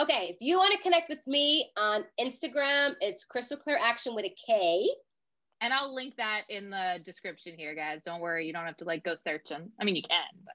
Okay, 0.00 0.28
if 0.30 0.36
you 0.40 0.58
want 0.58 0.72
to 0.74 0.78
connect 0.78 1.08
with 1.08 1.26
me 1.26 1.72
on 1.76 2.04
Instagram, 2.20 2.94
it's 3.00 3.26
Krystal 3.26 3.58
Clear 3.58 3.80
Action 3.82 4.14
with 4.14 4.26
a 4.26 4.34
K. 4.46 4.88
And 5.60 5.72
I'll 5.72 5.94
link 5.94 6.14
that 6.16 6.42
in 6.48 6.70
the 6.70 7.00
description 7.04 7.54
here, 7.56 7.74
guys. 7.74 8.00
Don't 8.04 8.20
worry, 8.20 8.46
you 8.46 8.52
don't 8.52 8.66
have 8.66 8.76
to 8.78 8.84
like 8.84 9.04
go 9.04 9.14
searching. 9.14 9.70
I 9.80 9.84
mean, 9.84 9.96
you 9.96 10.02
can, 10.02 10.24
but 10.44 10.54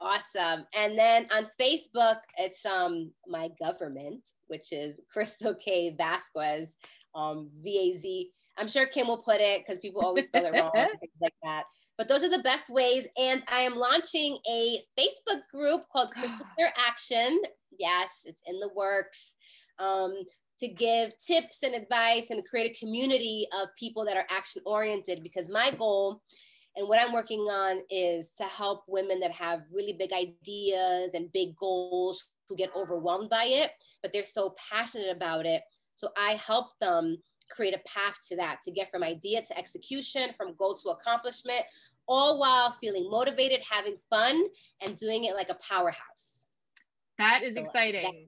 awesome. 0.00 0.66
And 0.76 0.98
then 0.98 1.26
on 1.34 1.48
Facebook, 1.60 2.18
it's 2.38 2.64
um 2.64 3.10
my 3.26 3.50
government, 3.62 4.30
which 4.46 4.72
is 4.72 5.00
Krystal 5.14 5.58
K 5.58 5.96
Vazquez, 5.98 6.74
um 7.14 7.50
V 7.62 7.90
A 7.90 7.98
Z. 7.98 8.30
I'm 8.56 8.68
sure 8.68 8.86
Kim 8.86 9.06
will 9.06 9.22
put 9.22 9.40
it 9.40 9.64
because 9.64 9.78
people 9.78 10.00
always 10.00 10.26
spell 10.26 10.44
it 10.44 10.52
wrong, 10.52 10.72
things 10.74 11.12
like 11.20 11.34
that. 11.44 11.64
But 11.96 12.08
those 12.08 12.24
are 12.24 12.30
the 12.30 12.42
best 12.42 12.70
ways. 12.70 13.06
And 13.16 13.42
I 13.48 13.60
am 13.60 13.76
launching 13.76 14.38
a 14.50 14.80
Facebook 14.98 15.42
group 15.52 15.82
called 15.92 16.10
Krystal 16.16 16.46
Clear 16.54 16.70
Action. 16.86 17.40
Yes, 17.78 18.22
it's 18.24 18.42
in 18.46 18.58
the 18.58 18.70
works. 18.74 19.34
Um, 19.78 20.14
to 20.58 20.68
give 20.68 21.16
tips 21.18 21.62
and 21.62 21.74
advice 21.74 22.30
and 22.30 22.46
create 22.46 22.76
a 22.76 22.78
community 22.78 23.46
of 23.60 23.68
people 23.78 24.04
that 24.04 24.16
are 24.16 24.26
action 24.30 24.62
oriented 24.66 25.22
because 25.22 25.48
my 25.48 25.70
goal 25.70 26.22
and 26.76 26.88
what 26.88 27.00
I'm 27.00 27.12
working 27.12 27.40
on 27.40 27.80
is 27.90 28.30
to 28.38 28.44
help 28.44 28.84
women 28.86 29.18
that 29.20 29.32
have 29.32 29.62
really 29.72 29.94
big 29.94 30.12
ideas 30.12 31.14
and 31.14 31.32
big 31.32 31.56
goals 31.56 32.24
who 32.48 32.56
get 32.56 32.70
overwhelmed 32.74 33.28
by 33.28 33.44
it, 33.44 33.72
but 34.02 34.12
they're 34.12 34.24
so 34.24 34.54
passionate 34.70 35.10
about 35.10 35.44
it. 35.44 35.62
So 35.96 36.10
I 36.16 36.32
help 36.32 36.78
them 36.80 37.18
create 37.50 37.74
a 37.74 37.80
path 37.88 38.18
to 38.28 38.36
that, 38.36 38.60
to 38.62 38.70
get 38.70 38.90
from 38.90 39.02
idea 39.02 39.42
to 39.42 39.58
execution, 39.58 40.30
from 40.36 40.54
goal 40.54 40.74
to 40.76 40.90
accomplishment, 40.90 41.62
all 42.06 42.38
while 42.38 42.76
feeling 42.80 43.10
motivated, 43.10 43.60
having 43.68 43.96
fun, 44.08 44.40
and 44.84 44.96
doing 44.96 45.24
it 45.24 45.34
like 45.34 45.50
a 45.50 45.58
powerhouse. 45.68 46.46
That 47.18 47.42
is 47.42 47.54
so 47.54 47.62
exciting. 47.62 48.26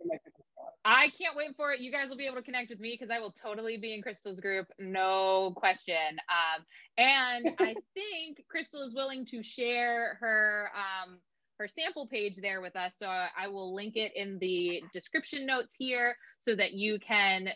I 0.85 1.11
can't 1.19 1.37
wait 1.37 1.57
for 1.57 1.73
it. 1.73 1.81
You 1.81 1.93
guys 1.93 2.09
will 2.09 2.17
be 2.17 2.27
able 2.27 2.37
to 2.37 2.43
connect 2.43 2.71
with 2.71 2.81
me 2.81 2.97
because 2.99 3.15
I 3.15 3.21
will 3.21 3.33
totally 3.33 3.77
be 3.77 3.93
in 3.93 4.03
Krystal's 4.03 4.41
group, 4.41 4.67
no 4.79 5.53
question. 5.57 6.19
Um, 6.29 6.65
and 6.97 7.55
I 7.61 7.75
think 7.95 8.43
Krystal 8.55 8.85
is 8.85 8.95
willing 8.95 9.27
to 9.27 9.43
share 9.43 10.17
her 10.21 10.71
um, 10.75 11.19
her 11.59 11.69
sample 11.69 12.07
page 12.07 12.37
there 12.41 12.63
with 12.63 12.75
us. 12.75 12.93
So 12.99 13.07
I 13.07 13.49
will 13.49 13.75
link 13.75 13.97
it 13.97 14.13
in 14.17 14.39
the 14.39 14.83
description 14.95 15.45
notes 15.45 15.75
here 15.79 16.17
so 16.41 16.57
that 16.57 16.73
you 16.73 16.99
can 16.99 17.51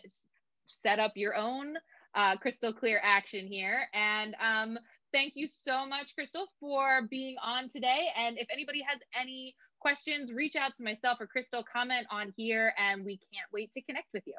set 0.67 0.99
up 0.99 1.13
your 1.15 1.35
own 1.35 1.73
uh, 2.13 2.37
Krystal 2.37 2.77
Clear 2.77 3.01
Action 3.03 3.47
here. 3.47 3.87
And 3.95 4.35
um, 4.39 4.77
thank 5.11 5.33
you 5.35 5.47
so 5.47 5.87
much, 5.87 6.13
Krystal, 6.17 6.45
for 6.59 7.07
being 7.09 7.35
on 7.43 7.67
today. 7.67 8.09
And 8.15 8.37
if 8.37 8.47
anybody 8.51 8.83
has 8.87 8.99
any 9.19 9.55
questions, 9.85 10.31
reach 10.31 10.55
out 10.55 10.75
to 10.75 10.83
myself 10.83 11.19
or 11.21 11.27
Krystal, 11.27 11.63
comment 11.63 12.07
on 12.09 12.33
here, 12.35 12.73
and 12.79 13.05
we 13.05 13.17
can't 13.17 13.45
wait 13.53 13.71
to 13.73 13.81
connect 13.83 14.07
with 14.15 14.23
you. 14.25 14.33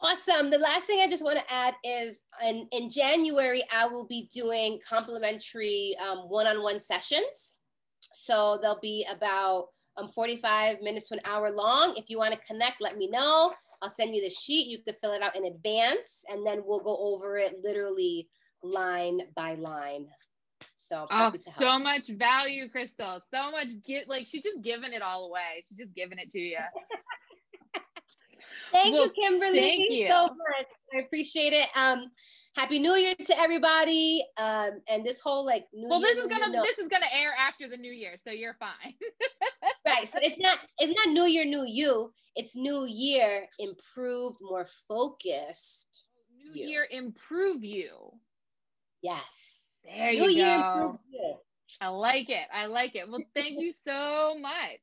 Awesome. 0.00 0.48
The 0.48 0.56
last 0.56 0.86
thing 0.86 1.00
I 1.02 1.06
just 1.06 1.22
want 1.22 1.38
to 1.38 1.52
add 1.52 1.74
is 1.84 2.20
in, 2.42 2.66
in 2.72 2.88
January, 2.88 3.62
I 3.70 3.86
will 3.86 4.06
be 4.06 4.30
doing 4.32 4.80
complimentary 4.88 5.94
um, 6.00 6.30
one-on-one 6.30 6.80
sessions. 6.80 7.56
So 8.14 8.58
they'll 8.62 8.80
be 8.80 9.06
about 9.12 9.66
um, 9.98 10.08
45 10.14 10.80
minutes 10.80 11.08
to 11.08 11.16
an 11.16 11.20
hour 11.26 11.50
long. 11.50 11.92
If 11.98 12.08
you 12.08 12.16
want 12.16 12.32
to 12.32 12.40
connect, 12.46 12.80
let 12.80 12.96
me 12.96 13.10
know. 13.10 13.52
I'll 13.82 13.90
send 13.90 14.14
you 14.14 14.22
the 14.22 14.30
sheet. 14.30 14.68
You 14.68 14.78
can 14.78 14.94
fill 15.02 15.12
it 15.12 15.20
out 15.20 15.36
in 15.36 15.44
advance, 15.44 16.24
and 16.30 16.46
then 16.46 16.62
we'll 16.64 16.80
go 16.80 16.96
over 16.96 17.36
it 17.36 17.56
literally 17.62 18.30
line 18.62 19.20
by 19.36 19.56
line. 19.56 20.06
So 20.76 21.06
oh, 21.10 21.32
so 21.36 21.78
much 21.78 22.08
value, 22.08 22.68
Krystal. 22.68 23.20
So 23.32 23.50
much 23.50 23.68
get 23.84 24.08
like 24.08 24.26
she's 24.26 24.42
just 24.42 24.62
giving 24.62 24.92
it 24.92 25.02
all 25.02 25.26
away. 25.26 25.64
She's 25.68 25.78
just 25.78 25.94
giving 25.94 26.18
it 26.18 26.30
to 26.30 26.38
you. 26.38 26.58
thank 28.72 28.94
well, 28.94 29.04
you, 29.04 29.12
Kimberly, 29.12 29.58
thank 29.58 29.90
you. 29.90 30.08
so 30.08 30.24
much. 30.28 30.66
I 30.94 31.00
appreciate 31.00 31.52
it. 31.52 31.66
Um, 31.76 32.10
happy 32.56 32.78
New 32.78 32.94
Year 32.94 33.14
to 33.14 33.38
everybody. 33.38 34.24
Um, 34.38 34.80
and 34.88 35.04
this 35.04 35.20
whole 35.20 35.44
like 35.44 35.66
New 35.72 35.88
well, 35.88 36.00
Year, 36.00 36.14
this 36.14 36.24
is 36.24 36.26
gonna 36.26 36.50
this 36.62 36.78
is 36.78 36.88
gonna 36.88 37.06
air 37.12 37.32
after 37.38 37.68
the 37.68 37.76
New 37.76 37.92
Year, 37.92 38.14
so 38.24 38.30
you're 38.30 38.56
fine. 38.58 38.94
right. 39.86 40.08
So 40.08 40.18
it's 40.22 40.38
not 40.38 40.58
it's 40.78 40.92
not 41.04 41.12
New 41.12 41.26
Year, 41.26 41.44
New 41.44 41.64
You. 41.66 42.12
It's 42.34 42.56
New 42.56 42.84
Year, 42.84 43.46
improved, 43.58 44.38
more 44.40 44.66
focused. 44.86 46.04
New 46.36 46.60
you. 46.60 46.68
Year, 46.68 46.86
improve 46.90 47.64
you. 47.64 48.12
Yes. 49.02 49.57
There 49.96 50.12
you 50.12 50.36
go. 50.36 50.98
I 51.80 51.88
like 51.88 52.30
it. 52.30 52.46
I 52.52 52.66
like 52.66 52.94
it. 52.96 53.08
Well, 53.10 53.22
thank 53.34 53.60
you 53.60 53.72
so 53.86 54.36
much. 54.38 54.80